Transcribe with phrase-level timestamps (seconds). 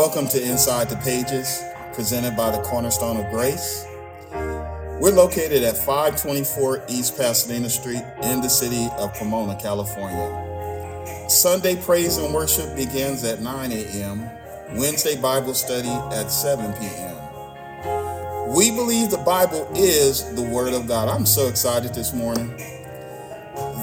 [0.00, 3.84] Welcome to Inside the Pages, presented by the Cornerstone of Grace.
[4.32, 11.28] We're located at 524 East Pasadena Street in the city of Pomona, California.
[11.28, 14.30] Sunday praise and worship begins at 9 a.m.,
[14.70, 18.54] Wednesday Bible study at 7 p.m.
[18.54, 21.10] We believe the Bible is the Word of God.
[21.10, 22.56] I'm so excited this morning.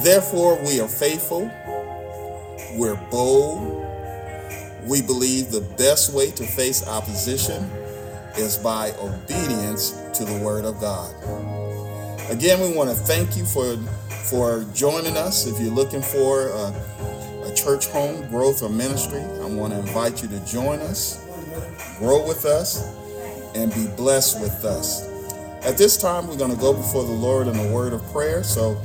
[0.02, 1.52] Therefore, we are faithful,
[2.74, 3.77] we're bold,
[4.88, 7.64] we believe the best way to face opposition
[8.38, 11.14] is by obedience to the Word of God.
[12.30, 13.78] Again, we want to thank you for,
[14.30, 15.46] for joining us.
[15.48, 16.74] If you're looking for a,
[17.44, 21.26] a church home, growth, or ministry, I want to invite you to join us,
[22.00, 22.86] grow with us,
[23.56, 25.06] and be blessed with us.
[25.66, 28.44] At this time, we're going to go before the Lord in a word of prayer.
[28.44, 28.76] So,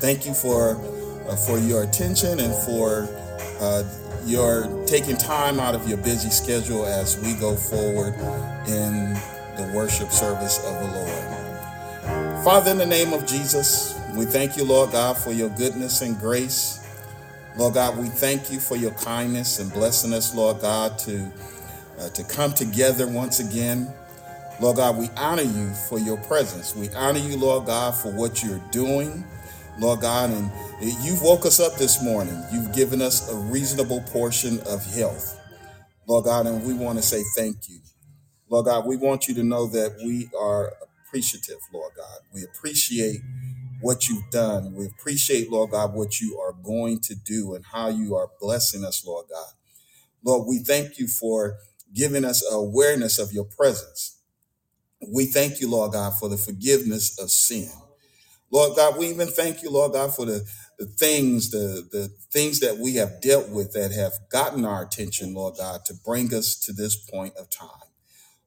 [0.00, 0.80] thank you for
[1.28, 3.08] uh, for your attention and for
[3.60, 3.82] uh,
[4.26, 8.14] you're taking time out of your busy schedule as we go forward
[8.68, 9.14] in
[9.56, 12.44] the worship service of the Lord.
[12.44, 16.18] Father, in the name of Jesus, we thank you, Lord God, for your goodness and
[16.18, 16.86] grace.
[17.56, 21.30] Lord God, we thank you for your kindness and blessing us, Lord God, to,
[21.98, 23.92] uh, to come together once again.
[24.60, 26.74] Lord God, we honor you for your presence.
[26.74, 29.24] We honor you, Lord God, for what you're doing.
[29.78, 30.50] Lord God, and
[31.02, 32.42] you've woke us up this morning.
[32.52, 35.38] You've given us a reasonable portion of health,
[36.06, 37.80] Lord God, and we want to say thank you.
[38.48, 40.72] Lord God, we want you to know that we are
[41.06, 42.20] appreciative, Lord God.
[42.32, 43.20] We appreciate
[43.80, 44.74] what you've done.
[44.74, 48.84] We appreciate, Lord God, what you are going to do and how you are blessing
[48.84, 49.52] us, Lord God.
[50.24, 51.56] Lord, we thank you for
[51.94, 54.18] giving us awareness of your presence.
[55.06, 57.70] We thank you, Lord God, for the forgiveness of sin.
[58.50, 60.46] Lord God, we even thank you, Lord God, for the,
[60.78, 65.34] the things, the, the things that we have dealt with that have gotten our attention,
[65.34, 67.70] Lord God, to bring us to this point of time.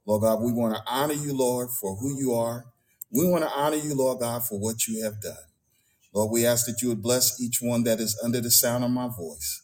[0.05, 2.65] Lord God, we want to honor you, Lord, for who you are.
[3.11, 5.35] We want to honor you, Lord God, for what you have done.
[6.13, 8.91] Lord, we ask that you would bless each one that is under the sound of
[8.91, 9.63] my voice.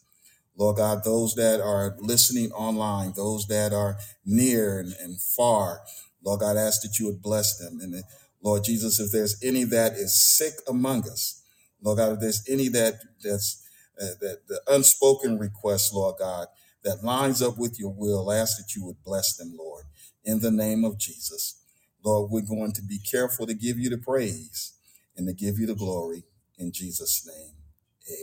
[0.56, 5.80] Lord God, those that are listening online, those that are near and, and far,
[6.24, 7.78] Lord God, I ask that you would bless them.
[7.80, 8.02] And
[8.42, 11.42] Lord Jesus, if there's any that is sick among us,
[11.82, 13.62] Lord God, if there's any that that's
[14.00, 16.48] uh, that the unspoken request, Lord God,
[16.84, 19.84] that lines up with your will, ask that you would bless them, Lord,
[20.24, 21.60] in the name of Jesus.
[22.04, 24.74] Lord, we're going to be careful to give you the praise
[25.16, 26.24] and to give you the glory
[26.58, 27.54] in Jesus' name.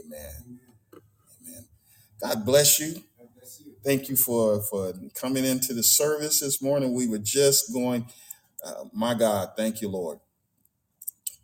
[0.06, 0.60] Amen.
[1.42, 1.66] Amen.
[2.22, 3.04] God bless you.
[3.84, 6.94] Thank you for for coming into the service this morning.
[6.94, 8.06] We were just going,
[8.64, 10.20] uh, my God, thank you, Lord.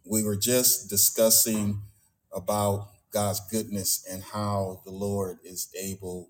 [0.05, 1.81] We were just discussing
[2.33, 6.29] about God's goodness and how the Lord is able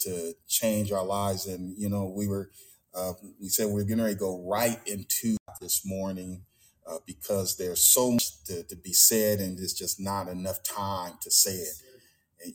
[0.00, 1.46] to change our lives.
[1.46, 2.50] And you know, we were
[2.94, 6.42] uh, we said we are to go right into this morning
[6.86, 11.14] uh, because there's so much to, to be said, and there's just not enough time
[11.22, 11.74] to say it.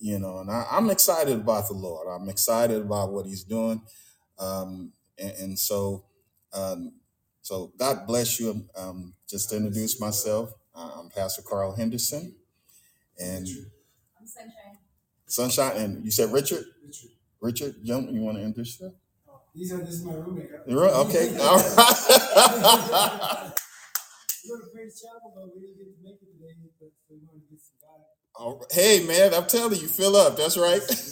[0.01, 2.07] You know, and I, I'm excited about the Lord.
[2.09, 3.81] I'm excited about what He's doing,
[4.39, 6.05] um, and, and so.
[6.53, 6.93] Um,
[7.45, 8.65] so God bless you.
[8.75, 12.33] Um, just to introduce myself, I'm Pastor Carl Henderson
[13.19, 13.47] and
[14.19, 14.77] I'm Sunshine.
[15.27, 15.77] Sunshine.
[15.77, 16.65] And you said Richard?
[16.83, 17.11] Richard.
[17.41, 18.95] Richard, young, you want to introduce yourself?
[19.29, 20.49] Oh, These are this is my roommate.
[20.67, 21.37] Okay.
[21.39, 23.53] All right.
[24.49, 27.37] We're a great chapel, but we didn't get to make it today, but we want
[27.37, 28.01] to get some God.
[28.39, 30.35] Oh, hey man, I'm telling you, fill up.
[30.35, 30.81] That's right.
[30.89, 31.11] it's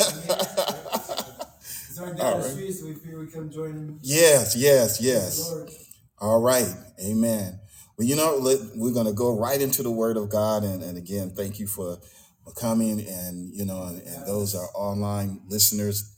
[2.00, 4.00] our down the street, so we figure we come join him.
[4.02, 5.83] Yes, yes, yes.
[6.24, 6.74] All right.
[7.04, 7.60] Amen.
[7.98, 8.40] Well, you know,
[8.76, 10.64] we're going to go right into the Word of God.
[10.64, 11.98] And, and again, thank you for,
[12.46, 13.06] for coming.
[13.06, 16.16] And, you know, and, and those are online listeners.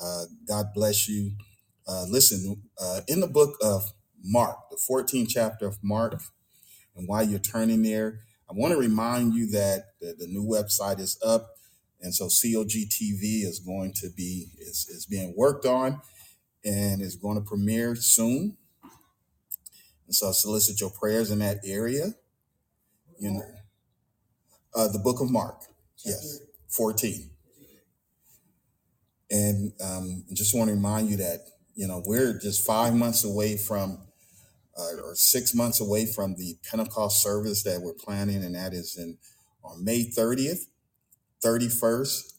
[0.00, 1.32] Uh, God bless you.
[1.88, 3.92] Uh, listen, uh, in the book of
[4.22, 6.22] Mark, the 14th chapter of Mark,
[6.94, 11.00] and while you're turning there, I want to remind you that the, the new website
[11.00, 11.48] is up.
[12.00, 16.00] And so COGTV is going to be, is, is being worked on
[16.64, 18.56] and is going to premiere soon.
[20.06, 22.14] And so I solicit your prayers in that area.
[23.18, 23.42] You know,
[24.74, 25.62] uh, the book of Mark,
[26.04, 27.30] yes, 14.
[29.30, 31.40] And um, just want to remind you that,
[31.74, 33.98] you know, we're just five months away from,
[34.76, 38.96] uh, or six months away from the Pentecost service that we're planning, and that is
[38.98, 39.18] in
[39.64, 40.66] on May 30th,
[41.44, 42.32] 31st,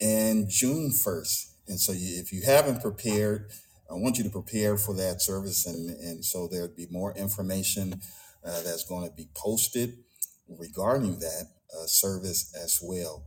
[0.00, 1.52] and June 1st.
[1.68, 3.50] And so you, if you haven't prepared,
[3.92, 8.00] I want you to prepare for that service, and, and so there'll be more information
[8.44, 9.98] uh, that's going to be posted
[10.48, 13.24] regarding that uh, service as well.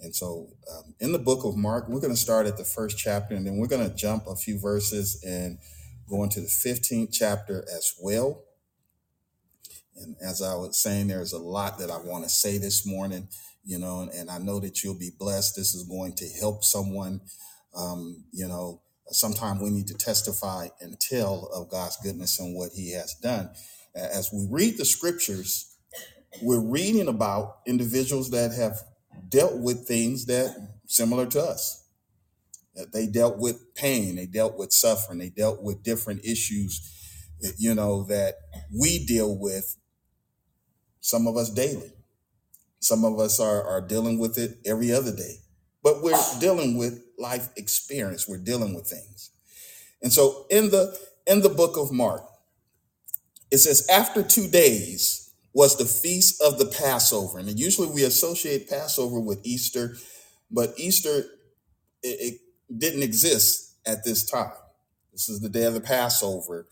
[0.00, 2.98] And so, um, in the book of Mark, we're going to start at the first
[2.98, 5.58] chapter, and then we're going to jump a few verses and
[6.08, 8.42] go into the 15th chapter as well.
[9.96, 13.28] And as I was saying, there's a lot that I want to say this morning,
[13.64, 15.54] you know, and, and I know that you'll be blessed.
[15.56, 17.20] This is going to help someone.
[17.76, 22.72] Um, you know, sometimes we need to testify and tell of God's goodness and what
[22.74, 23.50] He has done.
[23.94, 25.76] As we read the scriptures,
[26.42, 28.78] we're reading about individuals that have
[29.28, 30.54] dealt with things that
[30.86, 31.84] similar to us.
[32.74, 36.80] That they dealt with pain, they dealt with suffering, they dealt with different issues,
[37.44, 38.34] eh, you know, that
[38.72, 39.76] we deal with
[41.00, 41.92] some of us daily.
[42.80, 45.36] Some of us are, are dealing with it every other day.
[45.82, 48.28] But we're dealing with life experience.
[48.28, 49.30] We're dealing with things.
[50.02, 52.24] And so in the in the book of Mark,
[53.50, 57.38] it says, after two days was the feast of the Passover.
[57.38, 59.96] And usually we associate Passover with Easter,
[60.50, 61.24] but Easter
[62.02, 62.40] it, it
[62.78, 64.52] didn't exist at this time.
[65.12, 66.66] This is the day of the Passover.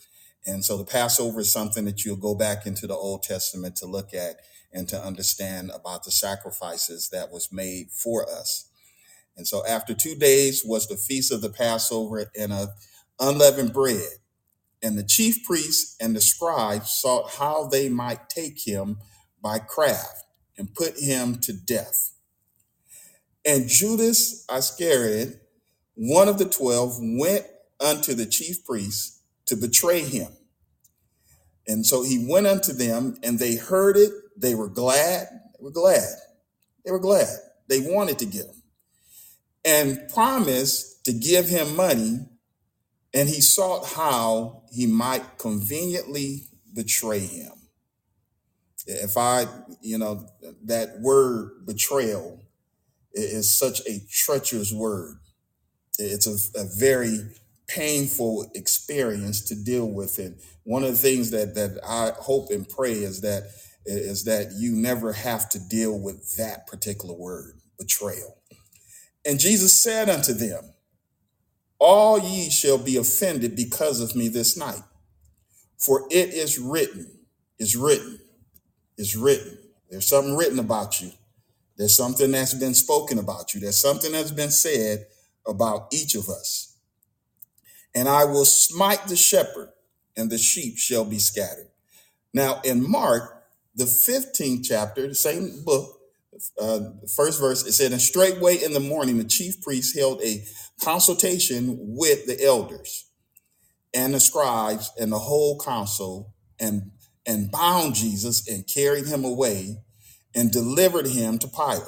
[0.47, 3.87] And so the Passover is something that you'll go back into the Old Testament to
[3.87, 4.37] look at
[4.73, 8.71] and to understand about the sacrifices that was made for us.
[9.37, 12.71] And so after two days was the feast of the Passover and of
[13.21, 14.09] unleavened bread.
[14.83, 18.99] And the chief priests and the scribes sought how they might take him
[19.43, 20.25] by craft
[20.57, 22.13] and put him to death.
[23.45, 25.41] And Judas Iscariot,
[25.95, 27.47] one of the twelve, went
[27.81, 30.33] unto the chief priests to betray him.
[31.67, 34.13] And so he went unto them, and they heard it.
[34.37, 35.27] They were glad.
[35.59, 36.09] They were glad.
[36.85, 37.29] They were glad.
[37.69, 38.56] They wanted to get him
[39.67, 42.21] and promised to give him money.
[43.13, 47.53] And he sought how he might conveniently betray him.
[48.87, 49.47] If I,
[49.81, 50.29] you know,
[50.65, 52.41] that word betrayal
[53.13, 55.17] is such a treacherous word.
[55.99, 57.19] It's a, a very
[57.67, 60.19] painful experience to deal with.
[60.19, 63.45] And one of the things that that I hope and pray is that
[63.87, 68.36] is that you never have to deal with that particular word, betrayal.
[69.27, 70.65] And Jesus said unto them,
[71.79, 74.83] All ye shall be offended because of me this night.
[75.79, 77.11] For it is written,
[77.59, 78.21] is written,
[78.97, 79.59] is written.
[79.91, 81.11] There's something written about you.
[81.77, 83.61] There's something that's been spoken about you.
[83.61, 85.07] There's something that's been said
[85.47, 86.77] about each of us.
[87.95, 89.71] And I will smite the shepherd,
[90.17, 91.69] and the sheep shall be scattered.
[92.33, 93.45] Now, in Mark,
[93.75, 95.96] the 15th chapter, the same book,
[96.61, 96.81] uh,
[97.15, 100.45] first verse, it said, And straightway in the morning, the chief priests held a
[100.83, 103.07] consultation with the elders
[103.95, 106.91] and the scribes and the whole council and,
[107.27, 109.79] and bound Jesus and carried him away
[110.35, 111.83] and delivered him to Pilate.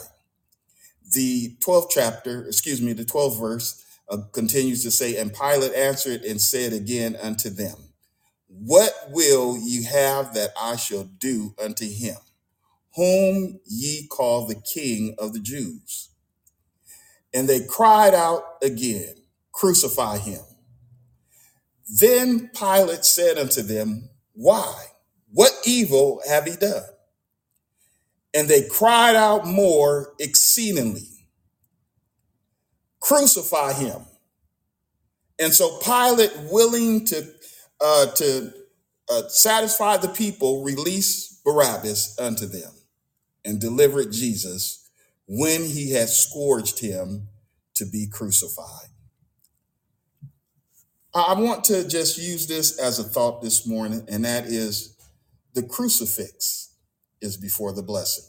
[1.12, 6.22] The 12th chapter, excuse me, the 12th verse uh, continues to say, And Pilate answered
[6.22, 7.76] and said again unto them,
[8.48, 12.16] What will you have that I shall do unto him,
[12.98, 16.10] whom ye call the King of the Jews?
[17.32, 19.14] And they cried out again,
[19.52, 20.40] Crucify him.
[22.00, 24.86] Then Pilate said unto them, Why?
[25.32, 26.82] What evil have he done?
[28.34, 31.28] And they cried out more exceedingly,
[33.00, 34.02] Crucify him.
[35.38, 37.26] And so Pilate, willing to
[37.80, 38.52] uh, to
[39.10, 42.72] uh, satisfy the people, released Barabbas unto them
[43.48, 44.90] and delivered Jesus
[45.26, 47.28] when he had scourged him
[47.74, 48.88] to be crucified.
[51.14, 54.96] I want to just use this as a thought this morning, and that is
[55.54, 56.74] the crucifix
[57.22, 58.24] is before the blessing.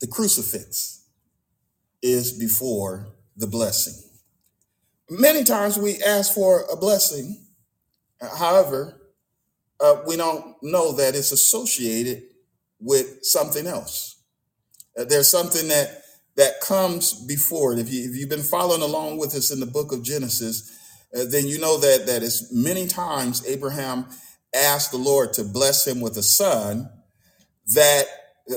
[0.00, 1.04] The crucifix
[2.00, 4.02] is before the blessing.
[5.10, 7.44] Many times we ask for a blessing,
[8.38, 9.00] however,
[9.78, 12.31] uh, we don't know that it's associated
[12.82, 14.16] with something else.
[14.98, 16.02] Uh, there's something that
[16.36, 17.78] that comes before it.
[17.78, 20.70] If you if you've been following along with us in the book of Genesis,
[21.16, 24.06] uh, then you know that that is many times Abraham
[24.54, 26.90] asked the Lord to bless him with a son.
[27.74, 28.06] That
[28.50, 28.56] uh,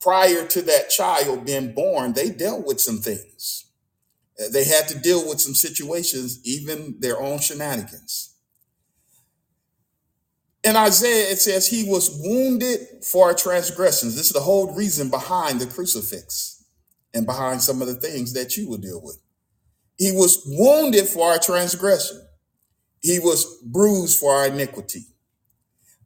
[0.00, 3.66] prior to that child being born, they dealt with some things.
[4.40, 8.31] Uh, They had to deal with some situations, even their own shenanigans.
[10.64, 14.14] In Isaiah, it says he was wounded for our transgressions.
[14.14, 16.64] This is the whole reason behind the crucifix
[17.12, 19.18] and behind some of the things that you will deal with.
[19.98, 22.22] He was wounded for our transgression.
[23.00, 25.06] He was bruised for our iniquity.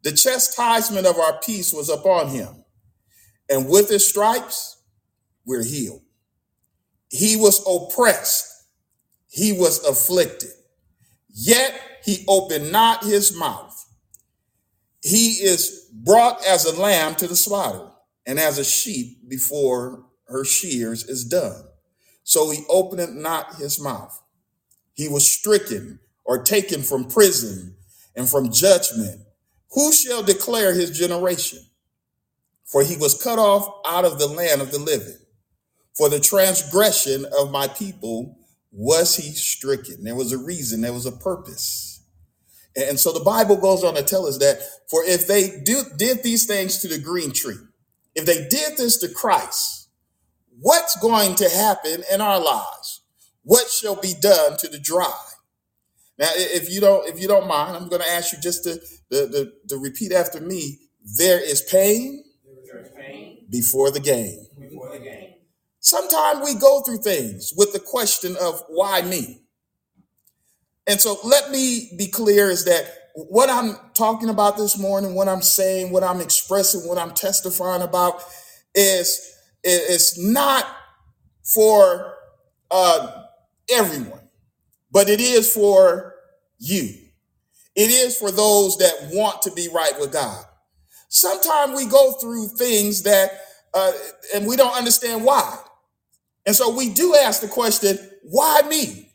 [0.02, 2.64] The chastisement of our peace was upon him,
[3.50, 4.78] and with his stripes,
[5.44, 6.02] we're healed.
[7.10, 8.46] He was oppressed,
[9.28, 10.50] he was afflicted,
[11.28, 13.65] yet he opened not his mouth.
[15.06, 17.92] He is brought as a lamb to the slaughter,
[18.26, 21.62] and as a sheep before her shears is done.
[22.24, 24.20] So he opened not his mouth.
[24.94, 27.76] He was stricken or taken from prison
[28.16, 29.20] and from judgment.
[29.74, 31.60] Who shall declare his generation?
[32.64, 35.18] For he was cut off out of the land of the living.
[35.96, 38.38] For the transgression of my people
[38.72, 40.02] was he stricken.
[40.02, 41.85] There was a reason, there was a purpose.
[42.76, 46.22] And so the Bible goes on to tell us that for if they do, did
[46.22, 47.56] these things to the green tree,
[48.14, 49.88] if they did this to Christ,
[50.60, 53.02] what's going to happen in our lives?
[53.42, 55.14] What shall be done to the dry?
[56.18, 58.80] Now, if you don't, if you don't mind, I'm going to ask you just to,
[59.10, 60.78] to, to, to repeat after me.
[61.18, 62.24] There is pain
[63.50, 64.46] before the game.
[65.80, 69.42] Sometimes we go through things with the question of why me?
[70.86, 75.28] And so let me be clear is that what I'm talking about this morning, what
[75.28, 78.22] I'm saying, what I'm expressing, what I'm testifying about
[78.74, 80.66] is it's not
[81.44, 82.14] for
[82.70, 83.22] uh,
[83.70, 84.28] everyone,
[84.90, 86.14] but it is for
[86.58, 86.94] you.
[87.74, 90.44] It is for those that want to be right with God.
[91.08, 93.30] Sometimes we go through things that,
[93.74, 93.92] uh,
[94.34, 95.58] and we don't understand why.
[96.46, 99.05] And so we do ask the question, why me?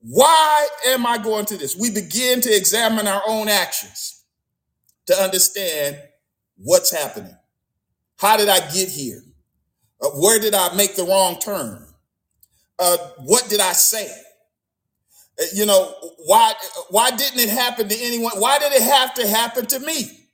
[0.00, 1.76] Why am I going to this?
[1.76, 4.24] We begin to examine our own actions
[5.06, 5.98] to understand
[6.56, 7.36] what's happening.
[8.18, 9.22] How did I get here?
[10.02, 11.86] Uh, where did I make the wrong turn?
[12.78, 14.10] Uh, what did I say?
[15.40, 15.94] Uh, You know,
[16.26, 16.54] why
[16.90, 18.32] why didn't it happen to anyone?
[18.40, 20.28] Why did it have to happen to me?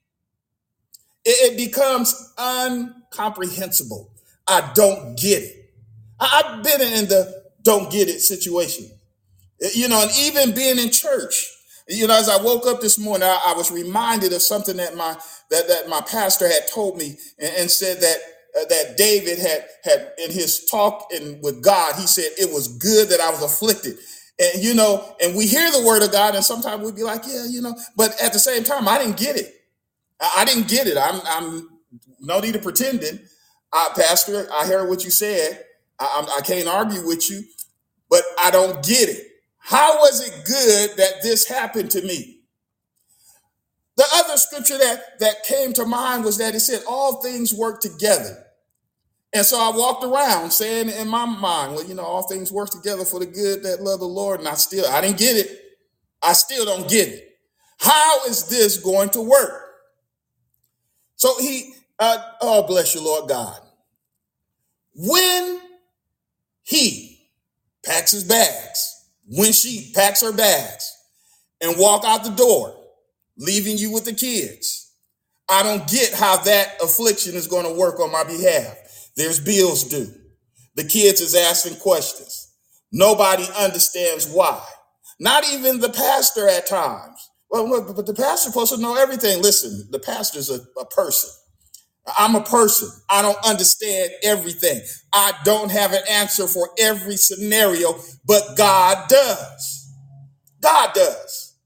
[1.25, 4.13] It, it becomes incomprehensible.
[4.49, 5.75] I don't get it.
[6.21, 8.91] I, I've been in the don't get it situation.
[9.61, 11.47] You know, and even being in church,
[11.89, 14.97] you know, as I woke up this morning, I, I was reminded of something that
[14.97, 15.17] my
[15.51, 18.19] that, that my pastor had told me and, and said that
[18.61, 22.69] uh, that David had had in his talk and with God, he said it was
[22.79, 23.97] good that I was afflicted.
[24.41, 27.23] And you know, and we hear the word of God, and sometimes we'd be like,
[27.27, 29.55] yeah, you know, but at the same time, I didn't get it.
[30.21, 30.99] I, I didn't get it.
[30.99, 31.71] I'm I'm
[32.21, 33.21] no need of pretending.
[33.73, 35.65] I, Pastor, I heard what you said.
[36.01, 37.45] I, I'm- I can't argue with you,
[38.11, 39.27] but I don't get it.
[39.67, 42.43] How was it good that this happened to me?
[43.97, 47.81] The other scripture that, that came to mind was that it said, All things work
[47.81, 48.45] together.
[49.33, 52.71] And so I walked around saying in my mind, Well, you know, all things work
[52.71, 54.39] together for the good that love the Lord.
[54.39, 55.61] And I still, I didn't get it.
[56.23, 57.29] I still don't get it.
[57.81, 59.65] How is this going to work?
[61.17, 63.59] So he, uh, oh, bless you, Lord God.
[64.95, 65.61] When
[66.63, 67.31] he
[67.85, 68.96] packs his bags,
[69.27, 70.91] when she packs her bags
[71.61, 72.75] and walk out the door,
[73.39, 74.93] leaving you with the kids,
[75.49, 78.77] I don't get how that affliction is going to work on my behalf.
[79.17, 80.13] There's bills due.
[80.75, 82.53] The kids is asking questions.
[82.93, 84.63] Nobody understands why.
[85.19, 87.31] Not even the pastor at times.
[87.51, 89.41] Well, but the pastor supposed to know everything.
[89.43, 91.31] Listen, the pastor's a, a person.
[92.19, 92.91] I'm a person.
[93.11, 94.83] I don't understand everything.
[95.13, 99.93] I don't have an answer for every scenario, but God does.
[100.61, 101.57] God does.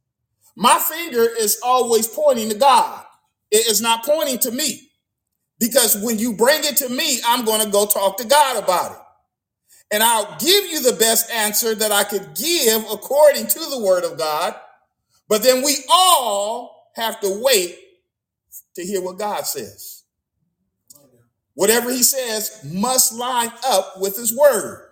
[0.57, 3.05] My finger is always pointing to God.
[3.51, 4.91] It is not pointing to me
[5.59, 8.93] because when you bring it to me, I'm going to go talk to God about
[8.93, 8.99] it.
[9.93, 14.05] And I'll give you the best answer that I could give according to the word
[14.05, 14.55] of God.
[15.29, 17.79] But then we all have to wait
[18.77, 20.00] to hear what God says.
[21.55, 24.89] Whatever he says must line up with his word.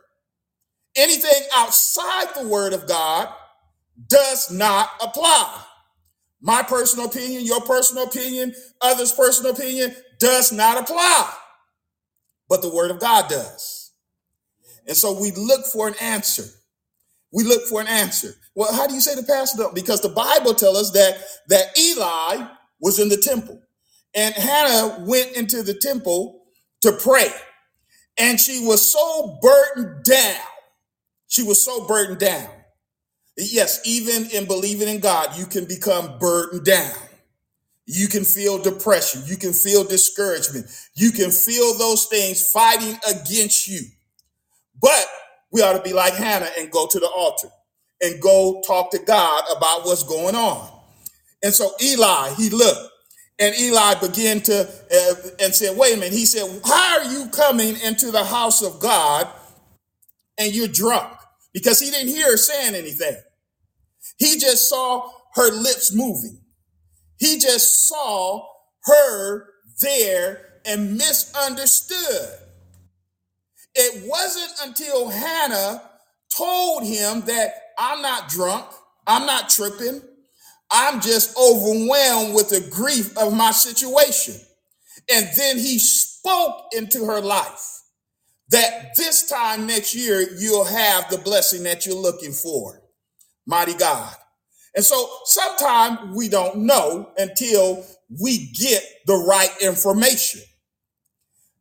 [0.97, 3.29] Anything outside the word of God
[4.09, 5.62] does not apply.
[6.41, 11.33] My personal opinion, your personal opinion, others' personal opinion does not apply.
[12.49, 13.93] But the word of God does.
[14.87, 16.45] And so we look for an answer.
[17.33, 18.35] We look for an answer.
[18.55, 19.65] Well, how do you say the pastor?
[19.75, 22.49] Because the Bible tells us that that Eli
[22.81, 23.61] was in the temple,
[24.15, 26.38] and Hannah went into the temple
[26.82, 27.28] to pray,
[28.18, 30.40] and she was so burdened down.
[31.26, 32.49] She was so burdened down.
[33.37, 36.92] Yes, even in believing in God, you can become burdened down.
[37.87, 39.23] You can feel depression.
[39.26, 40.66] You can feel discouragement.
[40.94, 43.80] You can feel those things fighting against you.
[44.80, 45.06] But
[45.50, 47.49] we ought to be like Hannah and go to the altar
[48.00, 50.68] and go talk to God about what's going on.
[51.42, 52.92] And so Eli, he looked
[53.38, 56.12] and Eli began to uh, and said, wait a minute.
[56.12, 59.28] He said, how are you coming into the house of God
[60.38, 61.12] and you're drunk
[61.52, 63.16] because he didn't hear her saying anything.
[64.18, 66.40] He just saw her lips moving.
[67.18, 68.47] He just saw
[68.85, 69.47] her
[69.83, 72.30] there and misunderstood.
[73.75, 75.83] It wasn't until Hannah
[76.37, 78.66] told him that I'm not drunk,
[79.07, 80.02] I'm not tripping,
[80.71, 84.35] I'm just overwhelmed with the grief of my situation.
[85.13, 87.83] And then he spoke into her life
[88.51, 92.83] that this time next year you'll have the blessing that you're looking for.
[93.47, 94.15] Mighty God.
[94.75, 97.85] And so sometimes we don't know until
[98.21, 100.43] we get the right information.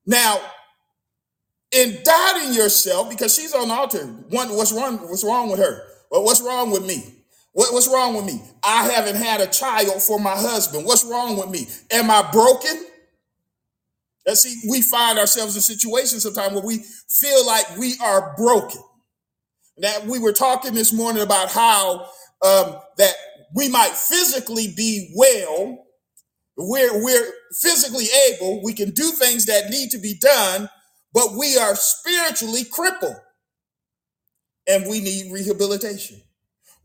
[0.06, 0.40] Now,
[1.72, 4.98] in doubting yourself, because she's on the altar, what's wrong?
[4.98, 5.84] What's wrong with her?
[6.10, 7.16] Well, what's wrong with me?
[7.58, 8.40] What, what's wrong with me?
[8.64, 10.86] I haven't had a child for my husband.
[10.86, 11.68] What's wrong with me?
[11.90, 12.86] Am I broken?
[14.28, 18.80] And see, we find ourselves in situations sometimes where we feel like we are broken.
[19.78, 22.02] That we were talking this morning about how
[22.46, 23.16] um, that
[23.56, 25.84] we might physically be well,
[26.58, 30.70] we're, we're physically able, we can do things that need to be done,
[31.12, 33.18] but we are spiritually crippled
[34.68, 36.22] and we need rehabilitation.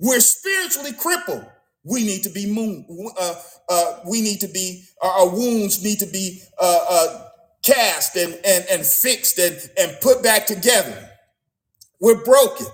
[0.03, 1.47] We're spiritually crippled.
[1.85, 2.85] We need to be moon,
[3.19, 3.35] uh,
[3.69, 7.29] uh, we need to be, our, wounds need to be uh, uh,
[7.65, 11.09] cast and, and, and fixed and, and put back together.
[12.01, 12.67] We're broken.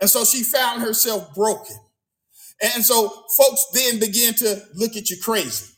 [0.00, 1.76] And so she found herself broken.
[2.62, 5.72] And so folks then begin to look at you crazy.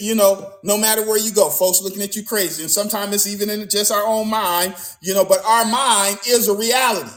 [0.00, 2.62] You know, no matter where you go, folks looking at you crazy.
[2.62, 6.48] And sometimes it's even in just our own mind, you know, but our mind is
[6.48, 7.10] a reality.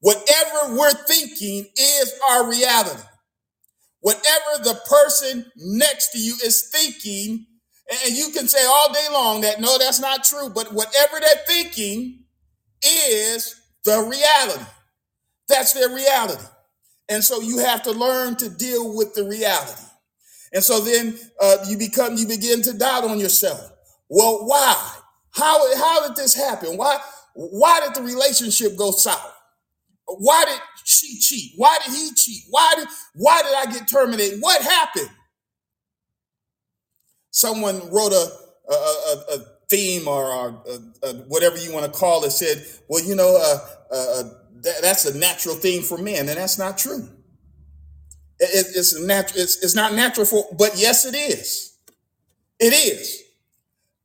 [0.00, 3.02] Whatever we're thinking is our reality.
[4.00, 7.46] Whatever the person next to you is thinking,
[8.04, 11.44] and you can say all day long that no, that's not true, but whatever they're
[11.46, 12.24] thinking
[12.82, 14.64] is the reality.
[15.48, 16.44] That's their reality.
[17.08, 19.82] And so you have to learn to deal with the reality.
[20.52, 23.72] And so then uh, you become, you begin to doubt on yourself.
[24.08, 24.94] Well, why?
[25.30, 26.76] How, how did this happen?
[26.76, 26.98] Why,
[27.34, 29.34] why did the relationship go south?
[30.08, 31.52] Why did she cheat?
[31.56, 32.44] Why did he cheat?
[32.50, 34.40] Why did, why did I get terminated?
[34.40, 35.10] What happened?
[37.30, 38.30] Someone wrote a,
[38.70, 43.14] a, a, a theme or, a, whatever you want to call it said, well, you
[43.14, 44.22] know, uh, uh,
[44.62, 47.08] that, that's a natural thing for men, and that's not true.
[48.40, 49.42] It, it's natural.
[49.42, 51.76] It's, it's not natural for, but yes, it is.
[52.58, 53.22] It is.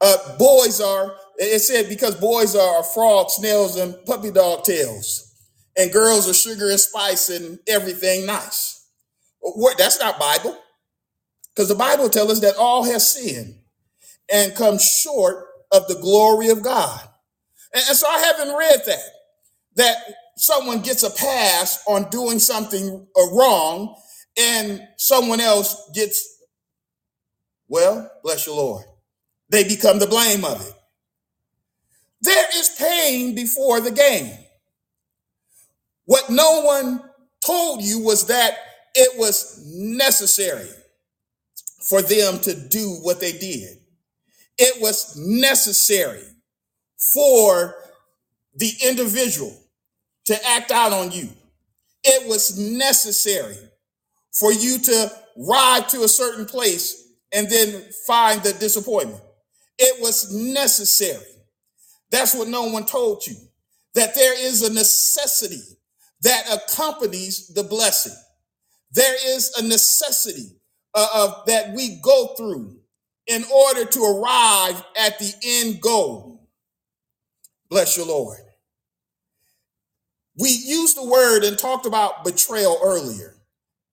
[0.02, 1.16] Uh, boys are.
[1.38, 5.33] It said because boys are frogs, snails, and puppy dog tails,
[5.78, 8.88] and girls are sugar and spice and everything nice.
[9.78, 10.58] That's not Bible,
[11.54, 13.56] because the Bible tells us that all has sinned
[14.32, 17.02] and come short of the glory of God.
[17.74, 19.04] And, so I haven't read that.
[19.76, 19.98] That
[20.38, 23.96] someone gets a pass on doing something uh, wrong
[24.40, 26.38] and someone else gets,
[27.68, 28.86] well, bless your Lord.
[29.50, 30.74] They become the blame of it.
[32.22, 34.38] There is pain before the gain.
[36.06, 37.02] What no one
[37.46, 38.58] told you was that
[38.96, 40.70] it was necessary
[41.82, 43.78] for them to do what they did.
[44.58, 46.24] It was necessary
[47.14, 47.76] for
[48.56, 49.56] the individual
[50.26, 51.30] to act out on you.
[52.04, 53.58] It was necessary
[54.32, 59.22] for you to ride to a certain place and then find the disappointment.
[59.80, 61.26] It was necessary.
[62.12, 63.36] That's what no one told you.
[63.96, 65.62] That there is a necessity
[66.24, 68.16] that accompanies the blessing.
[68.92, 70.58] There is a necessity
[70.94, 72.78] uh, of that we go through
[73.28, 76.50] in order to arrive at the end goal.
[77.70, 78.40] Bless your Lord.
[80.40, 83.36] We used the word and talked about betrayal earlier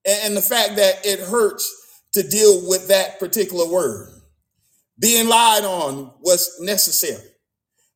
[0.05, 1.71] and the fact that it hurts
[2.13, 4.09] to deal with that particular word.
[4.99, 7.27] Being lied on was necessary.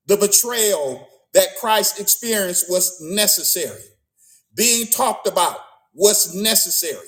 [0.08, 3.82] The betrayal that Christ experienced was necessary.
[4.55, 5.57] Being talked about
[5.93, 7.07] was necessary.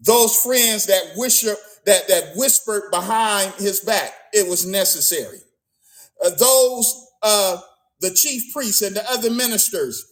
[0.00, 1.54] Those friends that whisper,
[1.86, 5.38] that, that whispered behind his back, it was necessary.
[6.24, 7.58] Uh, those, uh,
[8.00, 10.04] the chief priests and the other ministers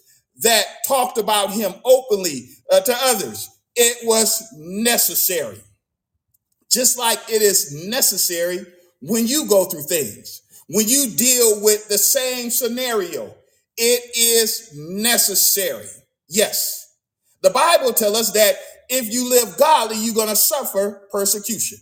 [0.42, 5.60] that talked about him openly uh, to others, it was necessary.
[6.70, 8.64] Just like it is necessary
[9.00, 13.34] when you go through things, when you deal with the same scenario,
[13.76, 15.88] it is necessary.
[16.30, 16.94] Yes.
[17.42, 18.54] The Bible tells us that
[18.88, 21.78] if you live godly, you're going to suffer persecution.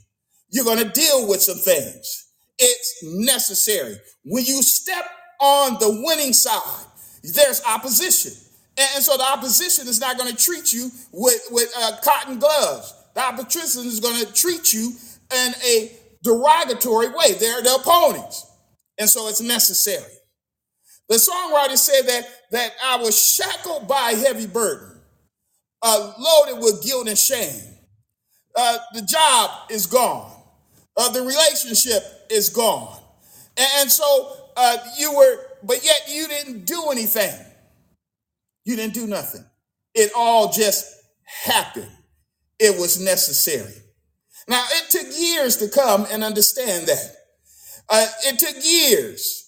[0.51, 2.27] You're going to deal with some things.
[2.59, 3.97] It's necessary.
[4.25, 5.05] When you step
[5.41, 6.87] on the winning side,
[7.23, 8.33] there's opposition.
[8.77, 12.95] And, so the opposition is not going to treat you with, with uh, cotton gloves.
[13.15, 14.93] The opposition is going to treat you
[15.35, 17.35] in a derogatory way.
[17.39, 18.47] They're the opponents.
[18.99, 20.13] And so it's necessary.
[21.09, 25.01] The songwriter said that, that I was shackled by a heavy burden,
[25.83, 27.63] uh, loaded with guilt and shame.
[28.55, 30.31] Uh, the job is gone.
[30.97, 32.99] Uh, the relationship is gone.
[33.57, 37.35] And, and so uh, you were, but yet you didn't do anything.
[38.65, 39.45] You didn't do nothing.
[39.95, 40.95] It all just
[41.45, 41.91] happened.
[42.59, 43.73] It was necessary.
[44.49, 47.15] Now, it took years to come and understand that.
[47.89, 49.48] Uh, it took years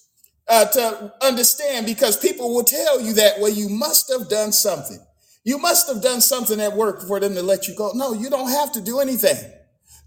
[0.51, 4.99] uh, to understand because people will tell you that, well, you must have done something.
[5.45, 7.93] You must have done something at work for them to let you go.
[7.95, 9.37] No, you don't have to do anything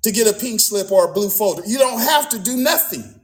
[0.02, 1.62] to get a pink slip or a blue folder.
[1.66, 3.20] You don't have to do nothing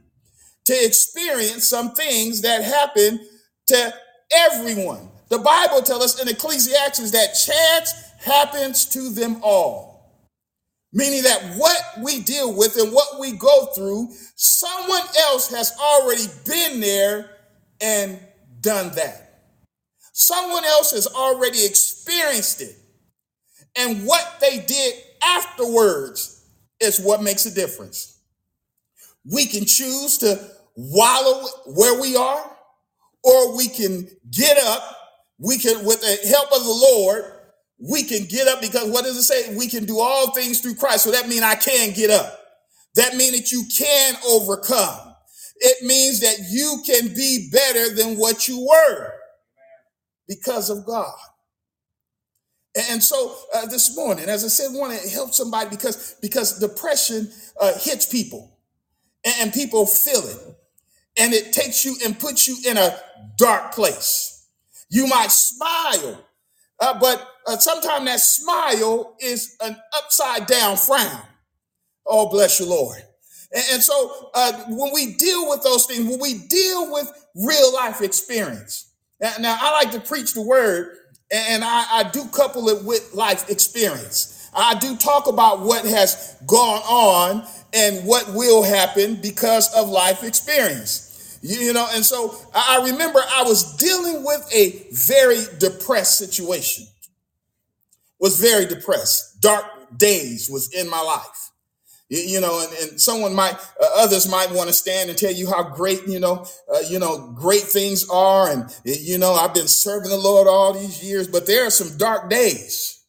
[0.65, 3.19] to experience some things that happen
[3.67, 3.93] to
[4.33, 5.09] everyone.
[5.29, 9.90] The Bible tells us in Ecclesiastes that chance happens to them all.
[10.93, 16.25] Meaning that what we deal with and what we go through, someone else has already
[16.45, 17.29] been there
[17.79, 18.19] and
[18.59, 19.43] done that.
[20.13, 22.75] Someone else has already experienced it.
[23.77, 26.45] And what they did afterwards
[26.81, 28.19] is what makes a difference.
[29.23, 32.57] We can choose to wallow where we are,
[33.23, 34.97] or we can get up
[35.41, 37.23] we can, with the help of the Lord,
[37.81, 39.55] we can get up because what does it say?
[39.55, 41.03] We can do all things through Christ.
[41.03, 42.39] So that means I can get up.
[42.95, 45.15] That means that you can overcome.
[45.57, 49.13] It means that you can be better than what you were
[50.27, 51.13] because of God.
[52.89, 56.57] And so uh, this morning, as I said, I want to help somebody because because
[56.59, 58.57] depression uh, hits people,
[59.25, 60.37] and, people feel it,
[61.17, 62.97] and it takes you and puts you in a
[63.37, 64.47] dark place.
[64.89, 66.25] You might smile,
[66.79, 71.21] uh, but uh, sometimes that smile is an upside down frown.
[72.05, 73.01] Oh, bless you, Lord.
[73.53, 77.73] And, and so uh, when we deal with those things, when we deal with real
[77.73, 80.97] life experience, now, now I like to preach the word,
[81.31, 84.49] and I, I do couple it with life experience.
[84.53, 90.23] I do talk about what has gone on and what will happen because of life
[90.23, 91.39] experience.
[91.41, 96.85] You know, and so I remember I was dealing with a very depressed situation.
[98.21, 99.41] Was very depressed.
[99.41, 99.65] Dark
[99.97, 101.49] days was in my life.
[102.07, 105.49] You, know, and, and someone might, uh, others might want to stand and tell you
[105.49, 108.51] how great, you know, uh, you know, great things are.
[108.51, 111.97] And, you know, I've been serving the Lord all these years, but there are some
[111.97, 113.01] dark days.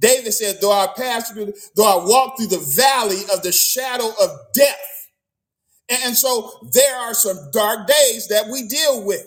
[0.00, 4.08] David said, though I pass through, though I walk through the valley of the shadow
[4.18, 5.10] of death,
[5.90, 9.26] and so there are some dark days that we deal with.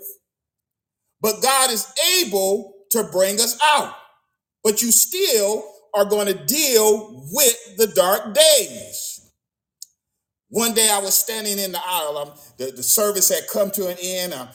[1.22, 3.94] But God is able to bring us out.
[4.63, 9.32] But you still are going to deal with the dark days.
[10.50, 12.17] One day I was standing in the aisle.
[12.17, 14.34] I'm, the, the service had come to an end.
[14.34, 14.50] I'm,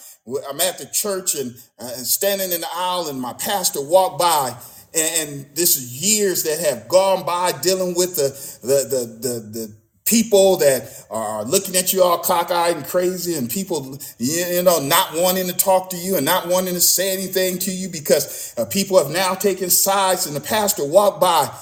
[0.49, 4.19] I'm at the church and, uh, and standing in the aisle, and my pastor walked
[4.19, 4.55] by
[4.97, 8.29] and this is years that have gone by dealing with the
[8.67, 13.51] the the the, the people that are looking at you all cockeyed and crazy and
[13.51, 17.59] people you know not wanting to talk to you and not wanting to say anything
[17.59, 21.53] to you because uh, people have now taken sides and the pastor walked by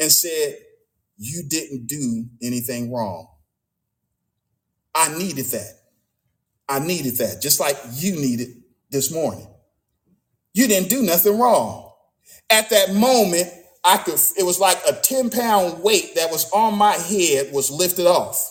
[0.00, 0.56] and said
[1.16, 3.28] you didn't do anything wrong.
[4.94, 5.72] I needed that.
[6.68, 8.48] I needed that just like you needed
[8.90, 9.46] this morning.
[10.54, 11.92] You didn't do nothing wrong.
[12.50, 13.48] At that moment
[13.84, 17.70] I could, it was like a 10 pound weight that was on my head was
[17.70, 18.50] lifted off.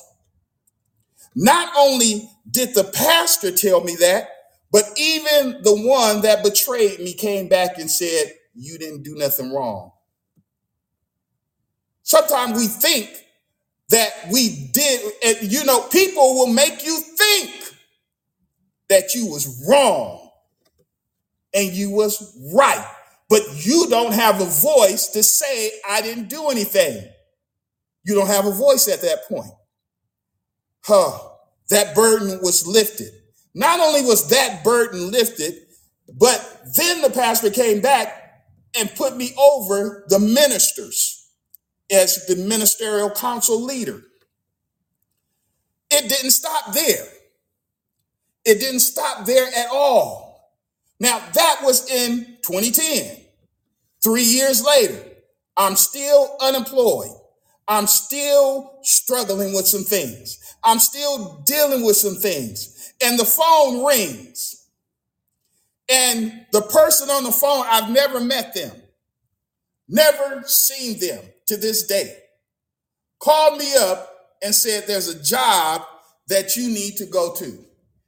[1.36, 4.30] Not only did the pastor tell me that,
[4.72, 9.54] but even the one that betrayed me came back and said, You didn't do nothing
[9.54, 9.92] wrong.
[12.04, 13.10] Sometimes we think
[13.90, 17.52] that we did, and you know, people will make you think
[18.90, 20.30] that you was wrong
[21.54, 22.86] and you was right
[23.30, 27.08] but you don't have a voice to say, I didn't do anything.
[28.06, 29.52] You don't have a voice at that point.
[30.86, 31.18] Huh.
[31.70, 33.12] That burden was lifted.
[33.56, 35.54] Not only was that burden lifted,
[36.20, 38.22] but then the pastor came back
[38.78, 41.30] and put me over the ministers
[41.92, 44.02] as the ministerial council leader.
[45.92, 47.06] It didn't stop there.
[48.46, 50.23] It didn't stop there at all.
[51.04, 53.18] Now, that was in 2010.
[54.02, 55.04] Three years later,
[55.58, 57.12] I'm still unemployed.
[57.68, 60.40] I'm still struggling with some things.
[60.64, 62.94] I'm still dealing with some things.
[63.04, 64.66] And the phone rings.
[65.92, 68.72] And the person on the phone, I've never met them,
[69.90, 72.16] never seen them to this day,
[73.20, 74.10] called me up
[74.42, 75.82] and said, There's a job
[76.30, 77.66] that you need to go to.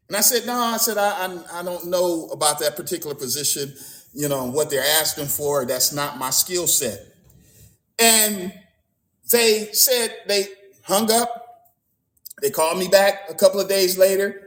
[0.08, 3.74] And I said, No, I said, I, I, I don't know about that particular position,
[4.14, 5.66] you know, what they're asking for.
[5.66, 7.00] That's not my skill set.
[8.00, 8.54] And
[9.32, 10.48] they said, they
[10.84, 11.42] hung up.
[12.42, 14.46] They called me back a couple of days later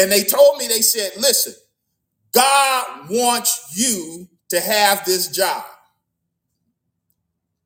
[0.00, 1.54] and they told me, they said, Listen,
[2.32, 5.64] God wants you to have this job.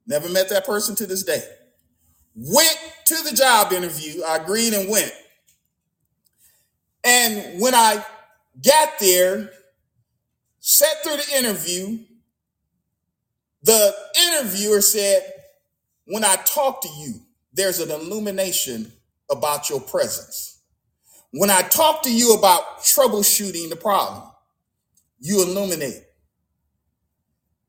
[0.06, 1.42] Never met that person to this day.
[2.34, 4.22] Went to the job interview.
[4.24, 5.12] I agreed and went.
[7.04, 8.04] And when I
[8.64, 9.50] got there,
[10.60, 11.98] sat through the interview,
[13.62, 13.94] the
[14.28, 15.22] interviewer said,
[16.06, 17.20] When I talk to you,
[17.52, 18.92] there's an illumination
[19.30, 20.60] about your presence.
[21.32, 24.22] When I talk to you about troubleshooting the problem,
[25.20, 26.04] you illuminate.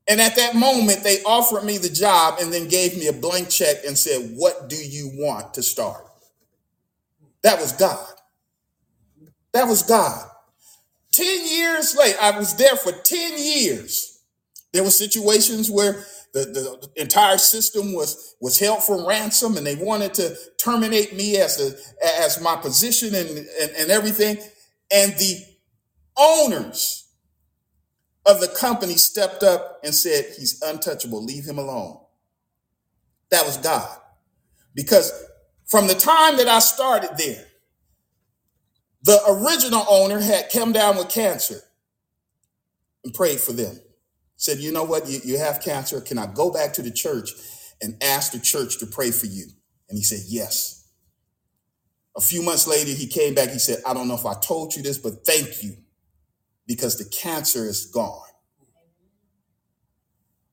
[0.07, 3.49] And at that moment, they offered me the job and then gave me a blank
[3.49, 6.05] check and said, What do you want to start?
[7.41, 8.14] That was God.
[9.55, 10.21] That was God.
[11.13, 14.19] 10 years later, I was there for 10 years.
[14.73, 19.75] There were situations where the, the entire system was was held for ransom and they
[19.75, 21.73] wanted to terminate me as a
[22.21, 24.39] as my position and, and, and everything.
[24.91, 25.45] And the
[26.17, 27.07] owners
[28.25, 31.97] of the company stepped up and said, He's untouchable, leave him alone.
[33.31, 33.97] That was God.
[34.73, 35.13] Because
[35.65, 37.44] from the time that I started there,
[39.05, 41.61] the original owner had come down with cancer
[43.03, 43.79] and prayed for them.
[44.35, 45.07] Said, You know what?
[45.07, 46.01] You, you have cancer.
[46.01, 47.29] Can I go back to the church
[47.81, 49.45] and ask the church to pray for you?
[49.89, 50.89] And he said, Yes.
[52.17, 53.49] A few months later, he came back.
[53.49, 55.75] He said, I don't know if I told you this, but thank you
[56.65, 58.23] because the cancer is gone.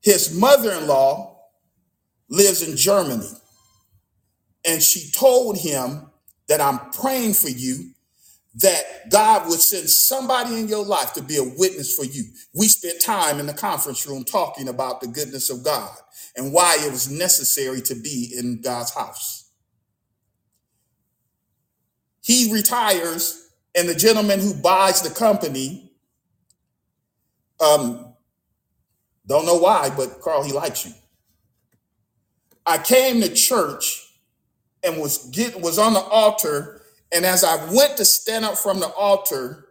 [0.03, 1.39] His mother in law
[2.29, 3.31] lives in Germany,
[4.67, 6.11] and she told him
[6.49, 7.93] that I'm praying for you
[8.57, 12.25] that God would send somebody in your life to be a witness for you.
[12.55, 15.91] We spent time in the conference room talking about the goodness of God
[16.37, 19.51] and why it was necessary to be in God's house.
[22.23, 25.93] He retires, and the gentleman who buys the company,
[27.61, 28.15] um,
[29.27, 30.93] don't know why, but Carl, he likes you.
[32.67, 34.13] I came to church
[34.85, 36.82] and was get was on the altar
[37.13, 39.69] and as I went to stand up from the altar,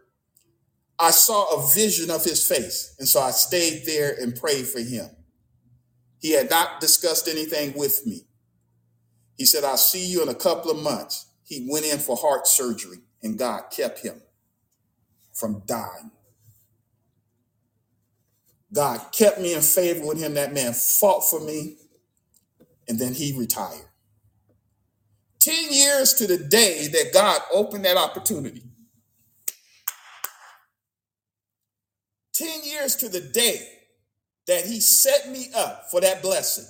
[0.98, 2.94] I saw a vision of his face.
[2.98, 5.08] And so I stayed there and prayed for him.
[6.20, 8.20] He had not discussed anything with me.
[9.36, 11.26] He said, I'll see you in a couple of months.
[11.42, 14.22] He went in for heart surgery, and God kept him
[15.32, 16.12] from dying.
[18.72, 20.34] God kept me in favor with him.
[20.34, 21.76] That man fought for me,
[22.88, 23.88] and then he retired.
[25.42, 28.62] 10 years to the day that God opened that opportunity.
[32.34, 33.60] 10 years to the day
[34.46, 36.66] that He set me up for that blessing.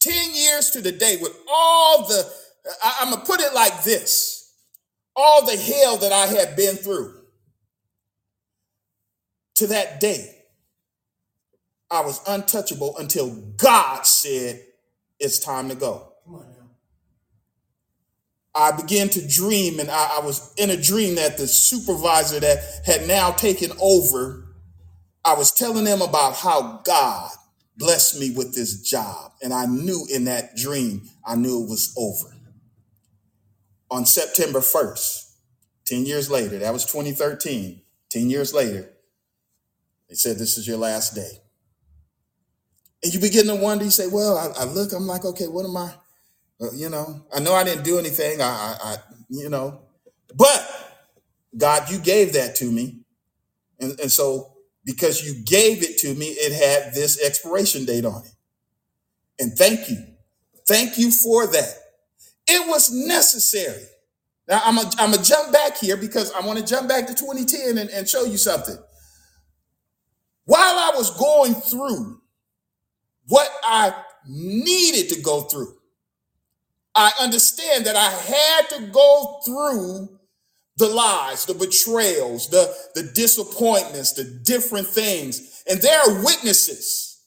[0.00, 2.32] 10 years to the day with all the,
[2.82, 4.52] I, I'm going to put it like this
[5.14, 7.14] all the hell that I had been through.
[9.56, 10.34] To that day,
[11.88, 14.60] I was untouchable until God said,
[15.20, 16.13] It's time to go.
[18.54, 22.58] I began to dream, and I, I, was in a dream that the supervisor that
[22.86, 24.44] had now taken over,
[25.24, 27.30] I was telling them about how God
[27.76, 29.32] blessed me with this job.
[29.42, 32.32] And I knew in that dream, I knew it was over.
[33.90, 35.32] On September 1st,
[35.86, 38.88] 10 years later, that was 2013, 10 years later,
[40.08, 41.40] they said, This is your last day.
[43.02, 45.66] And you begin to wonder, you say, Well, I, I look, I'm like, okay, what
[45.66, 45.92] am I?
[46.60, 48.40] Uh, you know, I know I didn't do anything.
[48.40, 48.96] I, I, I,
[49.28, 49.82] you know,
[50.34, 50.94] but
[51.56, 53.00] God, you gave that to me,
[53.80, 54.52] and and so
[54.84, 58.32] because you gave it to me, it had this expiration date on it.
[59.40, 59.96] And thank you,
[60.66, 61.74] thank you for that.
[62.46, 63.84] It was necessary.
[64.46, 67.14] Now I'm a, I'm gonna jump back here because I want to jump back to
[67.14, 68.76] 2010 and, and show you something.
[70.44, 72.20] While I was going through
[73.28, 73.94] what I
[74.28, 75.73] needed to go through,
[76.94, 80.18] I understand that I had to go through
[80.76, 85.62] the lies, the betrayals, the, the disappointments, the different things.
[85.68, 87.22] And there are witnesses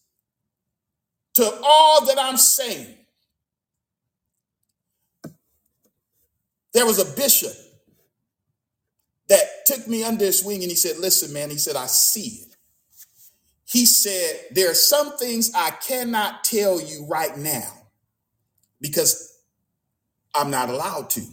[1.36, 2.96] to all that I'm saying.
[6.74, 7.54] There was a bishop
[9.30, 12.44] that took me under his wing and he said, Listen, man, he said, I see
[12.44, 12.56] it.
[13.66, 17.72] He said, There are some things I cannot tell you right now
[18.82, 19.27] because
[20.38, 21.24] I'm not allowed to.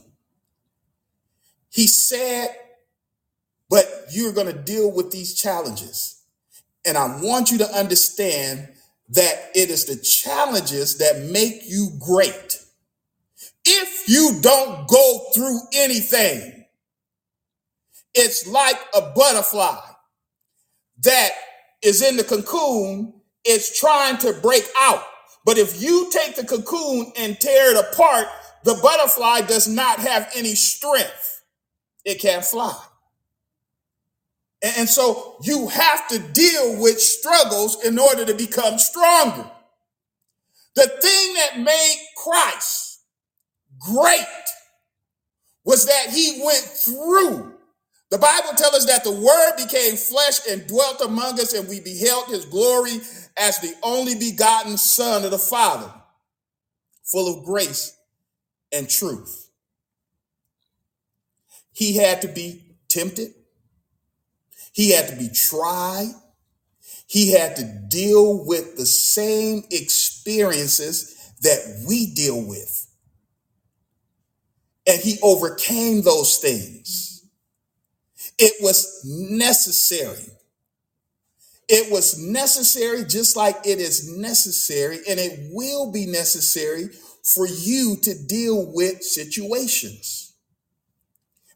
[1.71, 2.49] He said,
[3.71, 6.23] But you're going to deal with these challenges.
[6.87, 8.69] And I want you to understand
[9.11, 12.59] that it is the challenges that make you great.
[13.65, 16.67] If you don't go through anything,
[18.15, 19.79] it's like a butterfly
[21.03, 21.31] that
[21.83, 23.15] is in the cocoon,
[23.45, 25.03] it's trying to break out.
[25.45, 28.27] But if you take the cocoon and tear it apart,
[28.65, 31.43] the butterfly does not have any strength.
[32.05, 32.77] It can't fly.
[34.63, 39.51] And so you have to deal with struggles in order to become stronger.
[40.75, 43.03] The thing that made Christ
[43.79, 44.25] great
[45.65, 47.53] was that he went through.
[48.11, 51.81] The Bible tells us that the word became flesh and dwelt among us, and we
[51.81, 53.01] beheld his glory
[53.37, 55.93] as the only begotten Son of the Father,
[57.05, 57.95] full of grace
[58.75, 59.49] and truth.
[61.73, 63.35] He had to be tempted,
[64.73, 66.13] he had to be tried,
[67.07, 72.91] he had to deal with the same experiences that we deal with.
[74.87, 77.27] And he overcame those things.
[78.39, 80.27] It was necessary.
[81.69, 86.91] It was necessary, just like it is necessary, and it will be necessary
[87.25, 90.35] for you to deal with situations.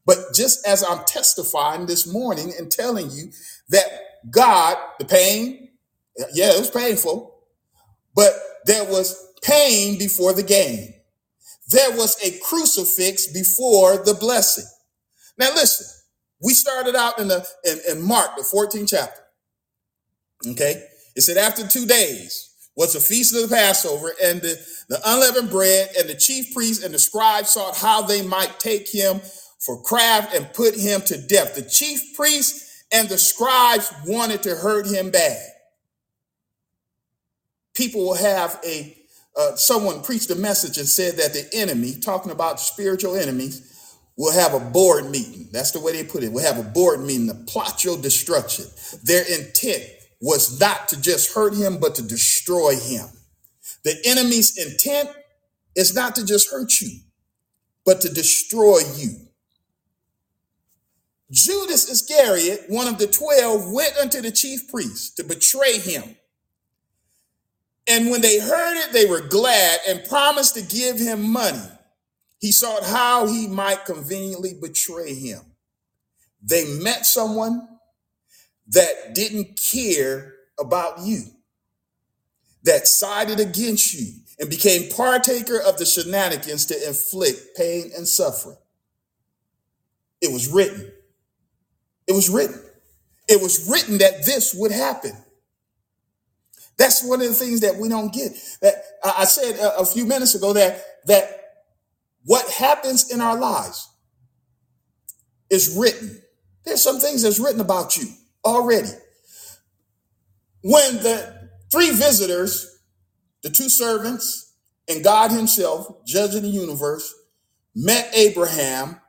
[0.07, 3.31] But just as I'm testifying this morning and telling you
[3.69, 3.87] that
[4.31, 5.69] God, the pain,
[6.33, 7.35] yeah, it was painful,
[8.15, 8.33] but
[8.65, 10.95] there was pain before the gain.
[11.71, 14.65] There was a crucifix before the blessing.
[15.37, 15.87] Now listen,
[16.43, 19.21] we started out in the in, in Mark, the 14th chapter.
[20.47, 20.85] Okay.
[21.15, 22.48] It said, after two days
[22.79, 24.57] was the feast of the Passover, and the,
[24.88, 28.88] the unleavened bread, and the chief priests and the scribes sought how they might take
[28.88, 29.21] him
[29.59, 31.57] for craft and put him to death.
[31.57, 35.45] The chief priests and the scribes wanted to hurt him bad.
[37.75, 38.95] People will have a
[39.37, 44.33] uh, someone preached a message and said that the enemy, talking about spiritual enemies, will
[44.33, 45.49] have a board meeting.
[45.53, 46.33] That's the way they put it.
[46.33, 48.67] We'll have a board meeting to plot your destruction.
[49.05, 53.07] Their intent was not to just hurt him, but to destroy him.
[53.85, 55.11] The enemy's intent
[55.77, 57.01] is not to just hurt you,
[57.85, 59.11] but to destroy you.
[61.31, 66.17] Judas Iscariot, one of the twelve, went unto the chief priests to betray him.
[67.87, 71.63] And when they heard it, they were glad and promised to give him money.
[72.39, 75.41] He sought how he might conveniently betray him.
[76.43, 77.67] They met someone
[78.69, 81.23] that didn't care about you,
[82.65, 88.57] that sided against you and became partaker of the shenanigans to inflict pain and suffering.
[90.21, 90.93] It was written.
[92.07, 92.63] It was written.
[93.29, 95.13] It was written that this would happen.
[96.77, 98.33] That's one of the things that we don't get.
[98.63, 101.41] That I said a, a few minutes ago that that
[102.25, 103.91] what happens in our lives
[105.51, 106.23] is written.
[106.65, 108.07] There's some things that's written about you
[108.49, 108.89] already.
[110.63, 112.79] When the three visitors,
[113.43, 114.55] the two servants,
[114.89, 117.14] and God Himself, judge judging the universe,
[117.75, 119.01] met Abraham,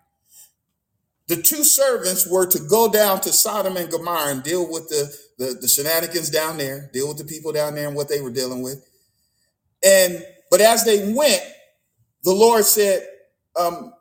[1.27, 5.15] the two servants were to go down to Sodom and Gomorrah and deal with the,
[5.37, 8.31] the, the shenanigans down there, deal with the people down there and what they were
[8.31, 8.83] dealing with.
[9.85, 11.43] And but as they went,
[12.23, 13.07] the Lord said,
[13.59, 13.93] um,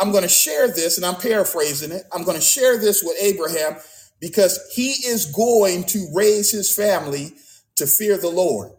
[0.00, 2.04] I'm going to share this, and I'm paraphrasing it.
[2.12, 3.76] I'm going to share this with Abraham
[4.20, 7.34] because he is going to raise his family
[7.76, 8.72] to fear the Lord.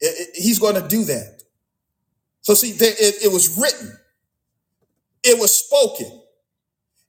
[0.00, 1.42] It- it- he's going to do that.
[2.42, 3.98] So, see, it, it was written,
[5.24, 6.22] it was spoken,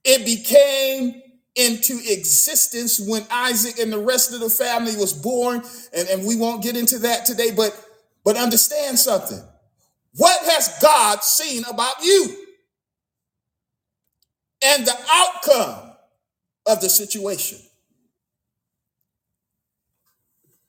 [0.06, 1.22] it became
[1.56, 5.64] into existence when Isaac and the rest of the family was born.
[5.93, 7.80] And, and we won't get into that today, but
[8.26, 9.43] but understand something.
[10.18, 12.36] What has God seen about you?
[14.64, 15.89] And the outcome
[16.70, 17.57] of the situation.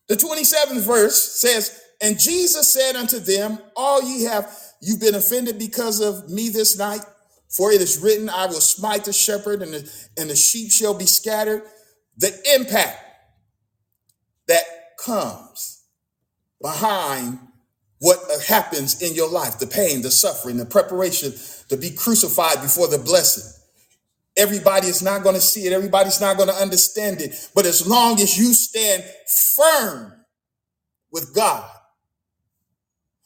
[0.08, 5.58] The 27th verse says, And Jesus said unto them, All ye have, you've been offended
[5.58, 7.02] because of me this night.
[7.48, 10.94] For it is written, I will smite the shepherd, and the, and the sheep shall
[10.94, 11.62] be scattered.
[12.16, 12.98] The impact
[14.48, 14.64] that
[15.04, 15.84] comes
[16.62, 17.38] behind
[17.98, 21.34] what happens in your life the pain, the suffering, the preparation
[21.68, 23.59] to be crucified before the blessing.
[24.36, 25.72] Everybody is not going to see it.
[25.72, 27.50] Everybody's not going to understand it.
[27.54, 29.04] But as long as you stand
[29.56, 30.12] firm
[31.12, 31.68] with God,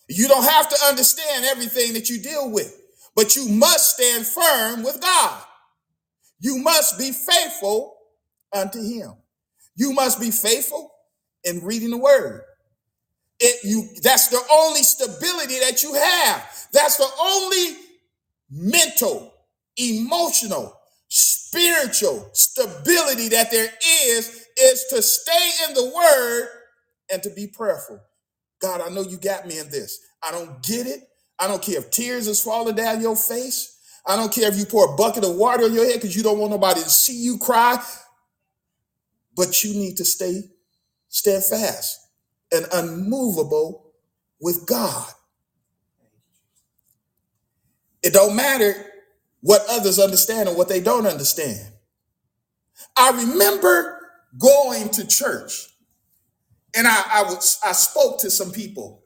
[0.08, 2.74] you don't have to understand everything that you deal with,
[3.16, 5.42] but you must stand firm with God.
[6.40, 7.96] You must be faithful
[8.52, 9.14] unto Him.
[9.76, 10.90] You must be faithful
[11.44, 12.42] in reading the Word.
[13.40, 16.68] It you that's the only stability that you have.
[16.72, 17.76] That's the only
[18.50, 19.32] mental,
[19.76, 20.78] emotional,
[21.54, 23.68] spiritual stability that there
[24.06, 26.48] is is to stay in the word
[27.12, 28.00] and to be prayerful.
[28.60, 30.00] God, I know you got me in this.
[30.22, 31.00] I don't get it.
[31.38, 33.78] I don't care if tears is falling down your face.
[34.06, 36.22] I don't care if you pour a bucket of water on your head because you
[36.22, 37.82] don't want nobody to see you cry.
[39.36, 40.42] But you need to stay
[41.08, 42.00] steadfast
[42.52, 43.92] and unmovable
[44.40, 45.08] with God.
[48.02, 48.86] It don't matter
[49.44, 51.60] what others understand and what they don't understand.
[52.96, 54.00] I remember
[54.38, 55.68] going to church
[56.74, 59.04] and I, I was I spoke to some people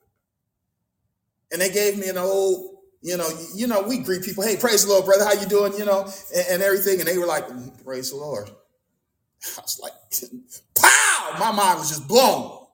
[1.50, 4.86] and they gave me an old, you know, you, know, we greet people, hey, praise
[4.86, 5.72] the Lord, brother, how you doing?
[5.76, 7.00] You know, and, and everything.
[7.00, 8.48] And they were like, "Mm, praise the Lord.
[9.58, 9.92] I was like,
[10.78, 11.36] pow!
[11.40, 12.66] My mind was just blown.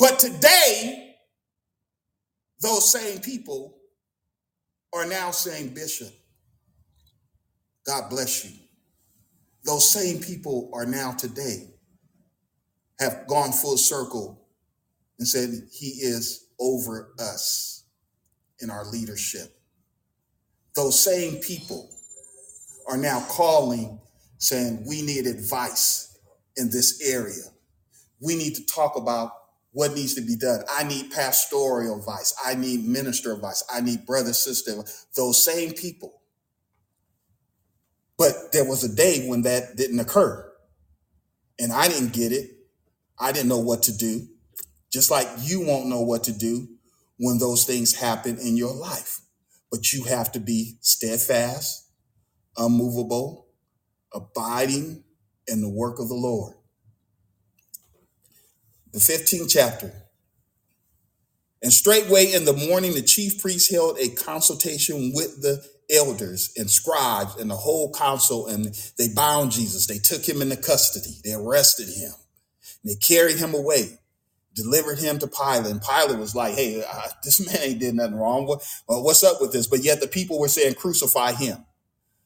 [0.00, 1.14] But today,
[2.60, 3.75] those same people
[4.96, 6.12] are now saying, Bishop,
[7.86, 8.56] God bless you.
[9.64, 11.68] Those same people are now today
[12.98, 14.46] have gone full circle
[15.18, 17.84] and said, He is over us
[18.60, 19.58] in our leadership.
[20.74, 21.90] Those same people
[22.88, 24.00] are now calling,
[24.38, 26.18] saying, We need advice
[26.56, 27.44] in this area.
[28.20, 29.32] We need to talk about
[29.76, 30.62] what needs to be done.
[30.72, 32.34] I need pastoral advice.
[32.42, 33.62] I need minister advice.
[33.70, 34.82] I need brother, sister.
[35.14, 36.22] Those same people.
[38.16, 40.50] But there was a day when that didn't occur.
[41.60, 42.52] And I didn't get it.
[43.20, 44.26] I didn't know what to do.
[44.90, 46.68] Just like you won't know what to do
[47.18, 49.20] when those things happen in your life.
[49.70, 51.86] But you have to be steadfast,
[52.56, 53.48] unmovable,
[54.14, 55.04] abiding
[55.46, 56.55] in the work of the Lord.
[58.96, 59.92] The 15th chapter.
[61.62, 65.62] And straightway in the morning, the chief priest held a consultation with the
[65.94, 69.86] elders and scribes and the whole council, and they bound Jesus.
[69.86, 71.20] They took him into custody.
[71.22, 72.12] They arrested him.
[72.86, 73.98] They carried him away,
[74.54, 75.72] delivered him to Pilate.
[75.72, 78.46] And Pilate was like, hey, uh, this man ain't did nothing wrong.
[78.46, 79.66] What, uh, what's up with this?
[79.66, 81.66] But yet the people were saying, crucify him.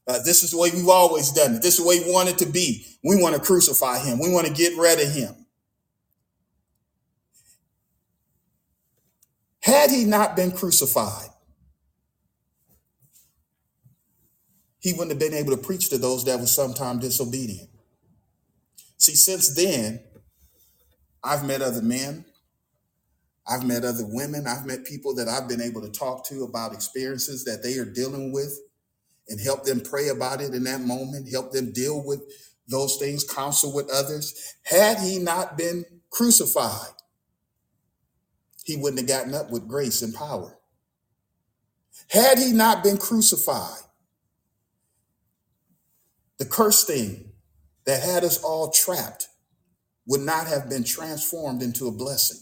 [0.07, 1.63] Uh, this is the way we've always done it.
[1.63, 2.87] This is the way we want it to be.
[3.03, 4.21] We want to crucify him.
[4.21, 5.35] We want to get rid of him.
[9.63, 11.29] Had he not been crucified,
[14.79, 17.69] he wouldn't have been able to preach to those that were sometime disobedient.
[18.97, 20.01] See, since then,
[21.23, 22.25] I've met other men,
[23.47, 26.73] I've met other women, I've met people that I've been able to talk to about
[26.73, 28.59] experiences that they are dealing with
[29.29, 32.23] and help them pray about it in that moment, help them deal with
[32.69, 34.55] those things, counsel with others.
[34.63, 36.93] Had he not been crucified,
[38.71, 40.57] he wouldn't have gotten up with grace and power.
[42.09, 43.83] Had he not been crucified,
[46.39, 47.33] the curse thing
[47.85, 49.29] that had us all trapped
[50.07, 52.41] would not have been transformed into a blessing.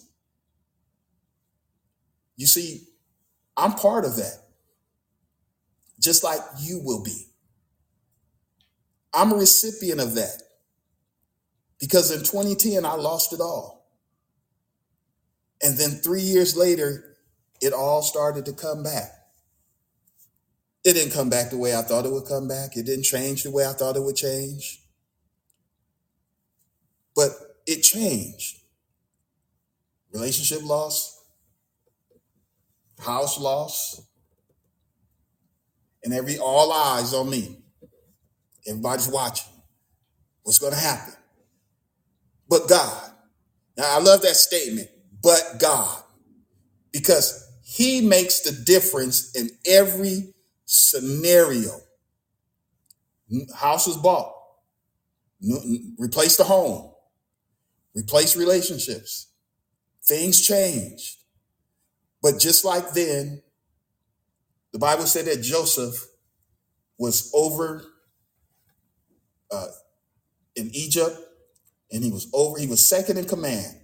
[2.36, 2.82] You see,
[3.56, 4.44] I'm part of that,
[5.98, 7.26] just like you will be.
[9.12, 10.42] I'm a recipient of that
[11.80, 13.77] because in 2010, I lost it all.
[15.62, 17.16] And then three years later,
[17.60, 19.12] it all started to come back.
[20.84, 22.76] It didn't come back the way I thought it would come back.
[22.76, 24.80] It didn't change the way I thought it would change,
[27.14, 27.32] but
[27.66, 28.58] it changed.
[30.12, 31.22] Relationship loss,
[32.98, 34.00] house loss,
[36.02, 37.58] and every all eyes on me.
[38.66, 39.52] Everybody's watching.
[40.42, 41.14] What's going to happen?
[42.48, 43.12] But God.
[43.76, 44.88] Now, I love that statement,
[45.22, 46.02] but God,
[46.92, 51.72] because He makes the difference in every scenario.
[53.54, 54.32] House was bought,
[55.98, 56.92] replace the home,
[57.94, 59.28] replace relationships.
[60.04, 61.16] Things changed.
[62.22, 63.42] But just like then,
[64.72, 66.06] the Bible said that Joseph
[66.98, 67.84] was over
[69.50, 69.68] uh,
[70.56, 71.16] in Egypt
[71.92, 73.77] and he was over, he was second in command.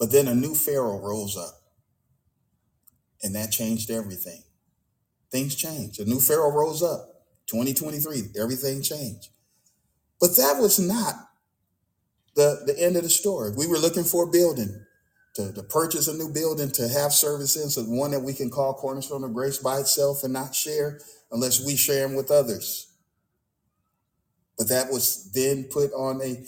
[0.00, 1.60] But then a new Pharaoh rose up
[3.22, 4.42] and that changed everything.
[5.30, 6.00] Things changed.
[6.00, 9.28] A new Pharaoh rose up, 2023, everything changed.
[10.20, 11.14] But that was not
[12.34, 13.52] the, the end of the story.
[13.56, 14.84] We were looking for a building
[15.34, 19.24] to, to purchase a new building to have services, one that we can call Cornerstone
[19.24, 22.90] of Grace by itself and not share unless we share them with others.
[24.58, 26.42] But that was then put on a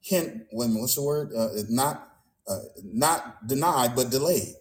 [0.00, 0.44] hint.
[0.50, 1.32] When what's the word?
[1.36, 2.15] Uh, not
[2.48, 4.54] uh, not denied, but delayed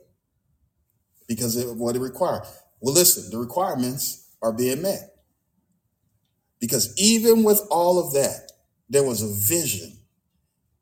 [1.27, 2.43] because of what it required.
[2.81, 5.15] Well, listen, the requirements are being met
[6.59, 8.51] because even with all of that,
[8.89, 9.97] there was a vision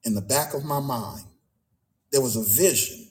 [0.03, 1.23] in the back of my mind.
[2.11, 3.09] There was a vision,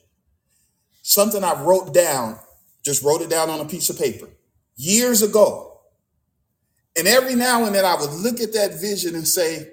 [1.03, 2.39] something I wrote down,
[2.85, 4.29] just wrote it down on a piece of paper
[4.77, 5.81] years ago.
[6.97, 9.69] And every now and then I would look at that vision and say,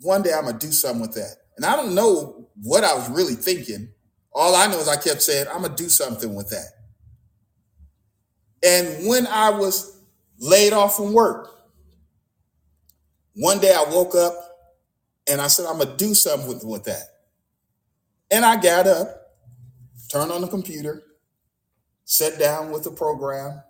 [0.00, 1.36] one day I'm going to do something with that.
[1.56, 3.88] And I don't know what I was really thinking.
[4.32, 6.70] All I know is I kept saying, I'm going to do something with that.
[8.64, 10.00] And when I was
[10.38, 11.50] laid off from work,
[13.36, 14.34] one day I woke up
[15.28, 17.02] and I said, I'm going to do something with, with that.
[18.30, 19.08] And I got up,
[20.08, 21.02] turned on the computer,
[22.04, 23.62] sat down with the program,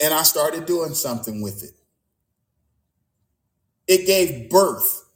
[0.00, 1.72] and I started doing something with it.
[3.88, 5.08] It gave birth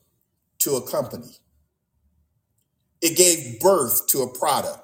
[0.61, 1.37] to a company.
[3.01, 4.79] It gave birth to a product.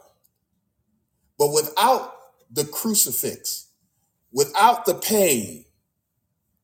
[1.38, 2.14] But without
[2.50, 3.68] the crucifix,
[4.32, 5.64] without the pain,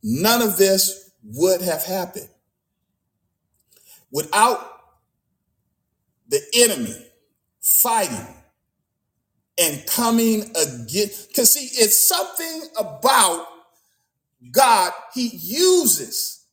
[0.02, 2.28] none of this would have happened.
[4.10, 4.66] Without
[6.28, 6.96] the enemy
[7.60, 8.26] fighting
[9.58, 13.46] and coming against, because see, it's something about
[14.50, 16.46] God, He uses.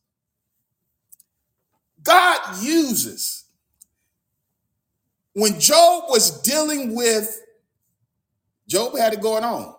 [2.02, 3.39] God uses
[5.34, 7.40] when Job was dealing with,
[8.68, 9.74] Job had it going on.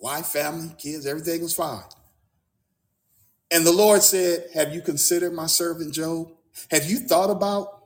[0.00, 1.82] Wife, family, kids, everything was fine.
[3.50, 6.32] And the Lord said, Have you considered my servant Job?
[6.70, 7.84] Have you thought about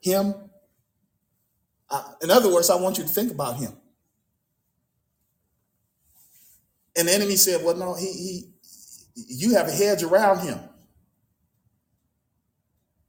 [0.00, 0.34] him?
[2.22, 3.72] In other words, I want you to think about him.
[6.96, 8.52] And the enemy said, Well, no, he, he
[9.28, 10.58] you have a hedge around him.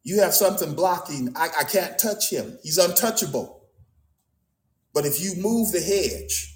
[0.03, 1.33] You have something blocking.
[1.35, 2.57] I, I can't touch him.
[2.63, 3.63] He's untouchable.
[4.93, 6.55] But if you move the hedge,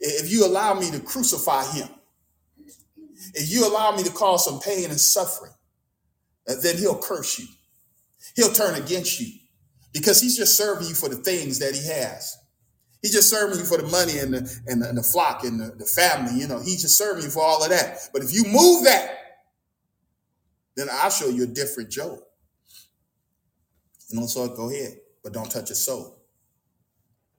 [0.00, 1.88] if you allow me to crucify him,
[3.34, 5.52] if you allow me to cause some pain and suffering,
[6.48, 7.46] uh, then he'll curse you.
[8.36, 9.38] He'll turn against you
[9.92, 12.36] because he's just serving you for the things that he has.
[13.02, 15.60] He's just serving you for the money and the, and the, and the flock and
[15.60, 16.38] the, the family.
[16.38, 18.08] You know, he's just serving you for all of that.
[18.12, 19.17] But if you move that,
[20.78, 22.20] then I'll show you a different Job.
[24.10, 26.22] And so go ahead, but don't touch his soul.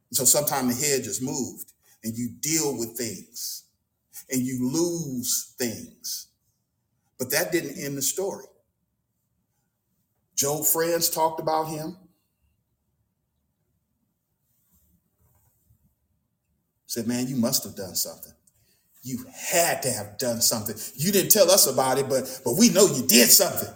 [0.10, 1.74] And so sometimes the head just moved
[2.04, 3.64] and you deal with things
[4.30, 6.28] and you lose things.
[7.18, 8.46] But that didn't end the story.
[10.36, 11.98] Job friends talked about him.
[16.86, 18.34] Said, man, you must have done something.
[19.10, 20.76] You had to have done something.
[20.96, 23.74] You didn't tell us about it, but, but we know you did something.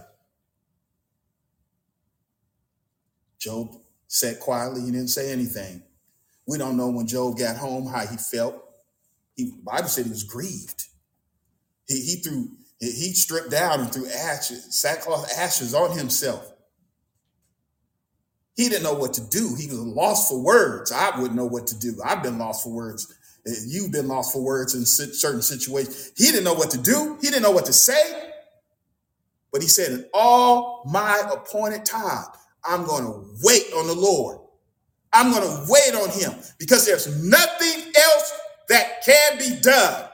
[3.39, 3.75] Job
[4.07, 4.81] sat quietly.
[4.81, 5.81] He didn't say anything.
[6.47, 8.63] We don't know when Job got home how he felt.
[9.35, 10.85] He, Bible said he was grieved.
[11.87, 16.51] He, he threw he stripped down and threw ashes, sackcloth ashes on himself.
[18.55, 19.55] He didn't know what to do.
[19.57, 20.91] He was lost for words.
[20.91, 21.95] I wouldn't know what to do.
[22.05, 23.11] I've been lost for words.
[23.45, 26.13] You've been lost for words in certain situations.
[26.15, 27.17] He didn't know what to do.
[27.21, 28.31] He didn't know what to say.
[29.51, 32.25] But he said, in all my appointed time,
[32.65, 34.39] I'm going to wait on the Lord.
[35.11, 38.33] I'm going to wait on him because there's nothing else
[38.69, 40.05] that can be done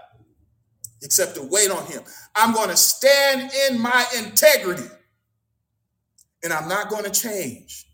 [1.01, 2.01] except to wait on him.
[2.35, 4.87] I'm going to stand in my integrity
[6.43, 7.85] and I'm not going to change.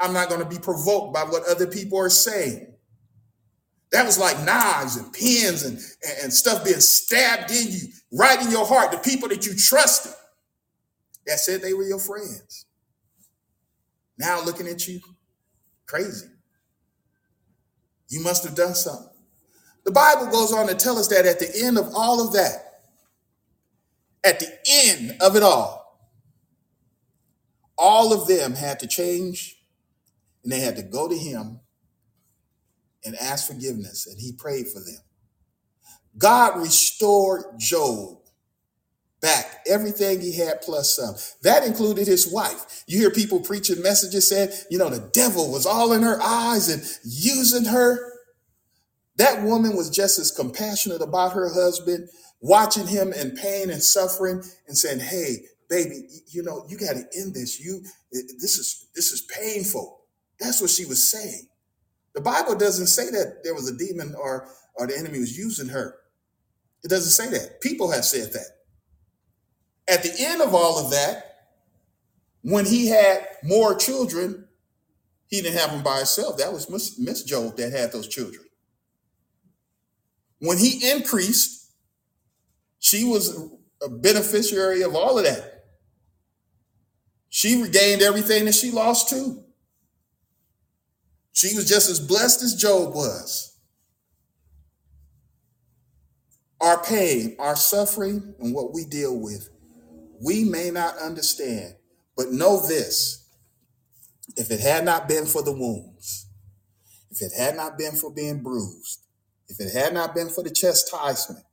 [0.00, 2.73] I'm not going to be provoked by what other people are saying.
[3.94, 5.78] That was like knives and pins and,
[6.20, 7.78] and stuff being stabbed in you,
[8.12, 10.10] right in your heart, the people that you trusted
[11.28, 12.66] that said they were your friends.
[14.18, 14.98] Now looking at you,
[15.86, 16.26] crazy.
[18.08, 19.14] You must have done something.
[19.84, 22.80] The Bible goes on to tell us that at the end of all of that,
[24.24, 26.00] at the end of it all,
[27.78, 29.62] all of them had to change
[30.42, 31.60] and they had to go to him
[33.04, 35.00] and asked forgiveness, and he prayed for them.
[36.16, 38.18] God restored Job
[39.20, 41.14] back everything he had plus some.
[41.42, 42.84] That included his wife.
[42.86, 46.68] You hear people preaching messages saying, you know, the devil was all in her eyes
[46.68, 48.12] and using her.
[49.16, 52.08] That woman was just as compassionate about her husband,
[52.40, 57.06] watching him in pain and suffering, and saying, "Hey, baby, you know you got to
[57.16, 57.60] end this.
[57.60, 57.82] You
[58.12, 60.00] this is this is painful."
[60.40, 61.46] That's what she was saying.
[62.14, 65.68] The Bible doesn't say that there was a demon or or the enemy was using
[65.68, 65.96] her.
[66.82, 67.60] It doesn't say that.
[67.60, 68.48] People have said that.
[69.86, 71.34] At the end of all of that,
[72.42, 74.48] when he had more children,
[75.28, 76.38] he didn't have them by himself.
[76.38, 78.44] That was Miss, Miss Job that had those children.
[80.40, 81.72] When he increased,
[82.78, 83.50] she was
[83.82, 85.64] a beneficiary of all of that.
[87.30, 89.43] She regained everything that she lost too.
[91.34, 93.58] She was just as blessed as Job was.
[96.60, 99.50] Our pain, our suffering, and what we deal with,
[100.24, 101.74] we may not understand,
[102.16, 103.28] but know this
[104.36, 106.28] if it had not been for the wounds,
[107.10, 109.04] if it had not been for being bruised,
[109.48, 111.44] if it had not been for the chastisement,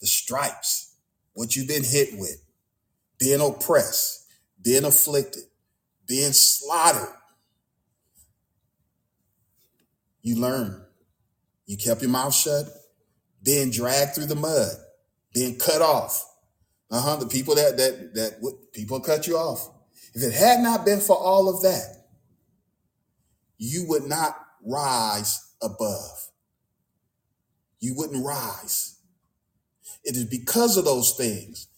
[0.00, 0.94] the stripes,
[1.32, 2.42] what you've been hit with,
[3.18, 4.26] being oppressed,
[4.62, 5.44] being afflicted,
[6.06, 7.14] being slaughtered,
[10.28, 10.84] you learn.
[11.66, 12.66] You kept your mouth shut,
[13.42, 14.72] being dragged through the mud,
[15.34, 16.24] being cut off.
[16.90, 17.16] Uh-huh.
[17.16, 19.68] The people that that that people cut you off.
[20.14, 22.06] If it had not been for all of that,
[23.58, 26.30] you would not rise above.
[27.80, 28.98] You wouldn't rise.
[30.04, 31.68] It is because of those things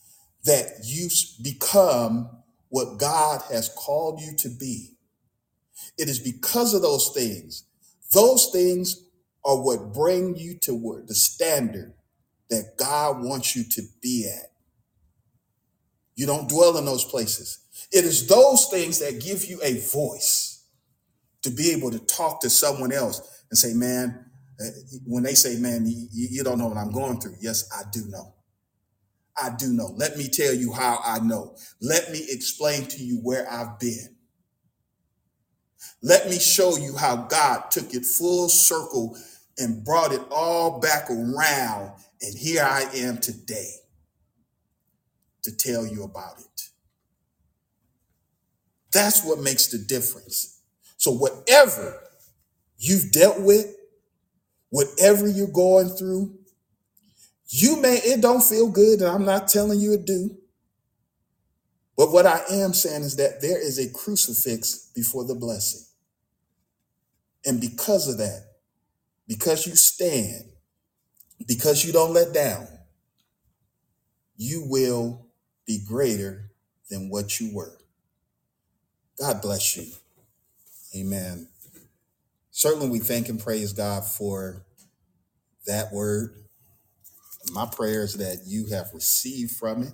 [0.44, 1.08] that you
[1.42, 2.30] become
[2.68, 4.96] what God has called you to be.
[5.98, 7.64] It is because of those things.
[8.12, 9.04] Those things
[9.44, 11.94] are what bring you to where the standard
[12.50, 14.50] that God wants you to be at.
[16.16, 17.58] You don't dwell in those places.
[17.92, 20.64] It is those things that give you a voice
[21.42, 24.26] to be able to talk to someone else and say, man,
[24.60, 24.68] uh,
[25.06, 27.36] when they say, man, you, you don't know what I'm going through.
[27.40, 28.34] Yes, I do know.
[29.40, 29.94] I do know.
[29.96, 31.56] Let me tell you how I know.
[31.80, 34.16] Let me explain to you where I've been.
[36.02, 39.16] Let me show you how God took it full circle
[39.58, 41.92] and brought it all back around.
[42.22, 43.72] And here I am today
[45.42, 46.62] to tell you about it.
[48.92, 50.60] That's what makes the difference.
[50.96, 52.00] So, whatever
[52.78, 53.74] you've dealt with,
[54.70, 56.36] whatever you're going through,
[57.48, 60.36] you may, it don't feel good, and I'm not telling you it do.
[62.00, 65.84] But what I am saying is that there is a crucifix before the blessing.
[67.44, 68.42] And because of that,
[69.28, 70.46] because you stand,
[71.46, 72.66] because you don't let down,
[74.38, 75.26] you will
[75.66, 76.50] be greater
[76.88, 77.76] than what you were.
[79.18, 79.92] God bless you.
[80.96, 81.48] Amen.
[82.50, 84.64] Certainly, we thank and praise God for
[85.66, 86.46] that word.
[87.52, 89.92] My prayer is that you have received from it.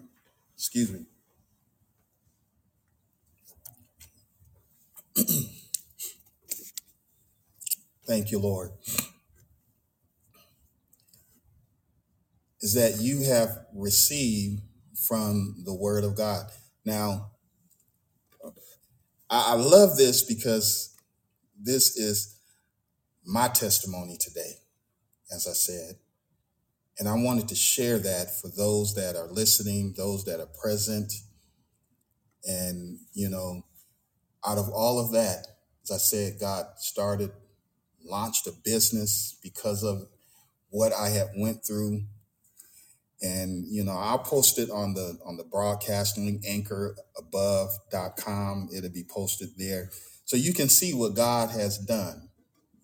[0.54, 1.06] Excuse me.
[8.06, 8.70] Thank you, Lord.
[12.60, 14.62] Is that you have received
[15.08, 16.46] from the word of God.
[16.84, 17.32] Now,
[19.28, 20.96] I, I love this because
[21.60, 22.38] this is
[23.24, 24.54] my testimony today,
[25.32, 25.96] as I said.
[26.98, 31.12] And I wanted to share that for those that are listening, those that are present.
[32.44, 33.64] And, you know,
[34.46, 35.46] out of all of that,
[35.82, 37.30] as I said, God started,
[38.04, 40.06] launched a business because of
[40.70, 42.04] what I had went through.
[43.22, 48.16] And, you know, I'll post it on the on the broadcast link anchor above dot
[48.16, 48.68] com.
[48.74, 49.90] It'll be posted there.
[50.26, 52.28] So you can see what God has done.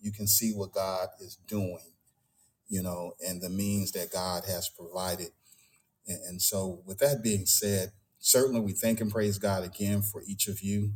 [0.01, 1.93] You can see what God is doing,
[2.67, 5.29] you know, and the means that God has provided.
[6.07, 10.47] And so with that being said, certainly we thank and praise God again for each
[10.47, 10.93] of you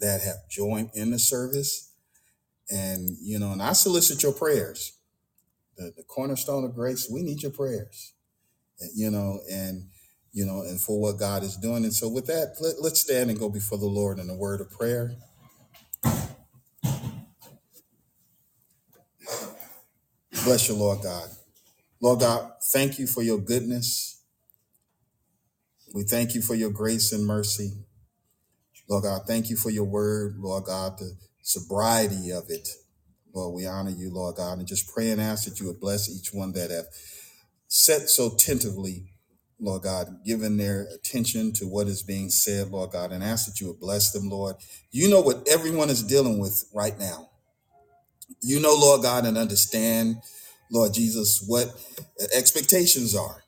[0.00, 1.92] that have joined in the service.
[2.70, 4.98] And, you know, and I solicit your prayers.
[5.76, 8.14] The, the cornerstone of grace, we need your prayers,
[8.78, 9.88] and, you know, and,
[10.32, 11.82] you know, and for what God is doing.
[11.82, 14.60] And so with that, let, let's stand and go before the Lord in a word
[14.60, 15.16] of prayer.
[20.44, 21.28] Bless you, Lord God.
[22.00, 24.22] Lord God, thank you for your goodness.
[25.94, 27.72] We thank you for your grace and mercy.
[28.88, 32.68] Lord God, thank you for your word, Lord God, the sobriety of it.
[33.34, 36.08] Lord, we honor you, Lord God, and just pray and ask that you would bless
[36.08, 36.86] each one that have
[37.66, 39.06] sat so tentatively,
[39.58, 43.60] Lord God, given their attention to what is being said, Lord God, and ask that
[43.60, 44.56] you would bless them, Lord.
[44.90, 47.30] You know what everyone is dealing with right now.
[48.42, 50.16] You know, Lord God, and understand,
[50.70, 51.74] Lord Jesus, what
[52.34, 53.43] expectations are.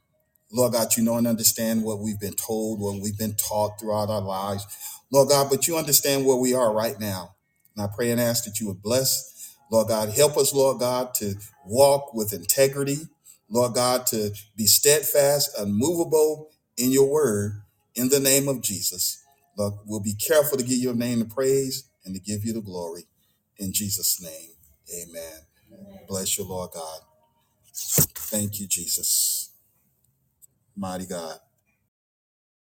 [0.53, 4.11] Lord God, you know and understand what we've been told, what we've been taught throughout
[4.11, 4.67] our lives.
[5.11, 7.35] Lord God, but you understand where we are right now.
[7.77, 11.15] And I pray and ask that you would bless, Lord God, help us, Lord God,
[11.15, 11.35] to
[11.65, 13.09] walk with integrity,
[13.51, 17.63] Lord God, to be steadfast, unmovable in your word,
[17.95, 19.23] in the name of Jesus.
[19.59, 22.61] Lord, we'll be careful to give your name the praise and to give you the
[22.61, 23.05] glory.
[23.59, 24.51] In Jesus' name,
[24.95, 25.41] amen.
[26.09, 27.01] Bless you, Lord God.
[27.75, 29.51] Thank you, Jesus.
[30.77, 31.39] Mighty God.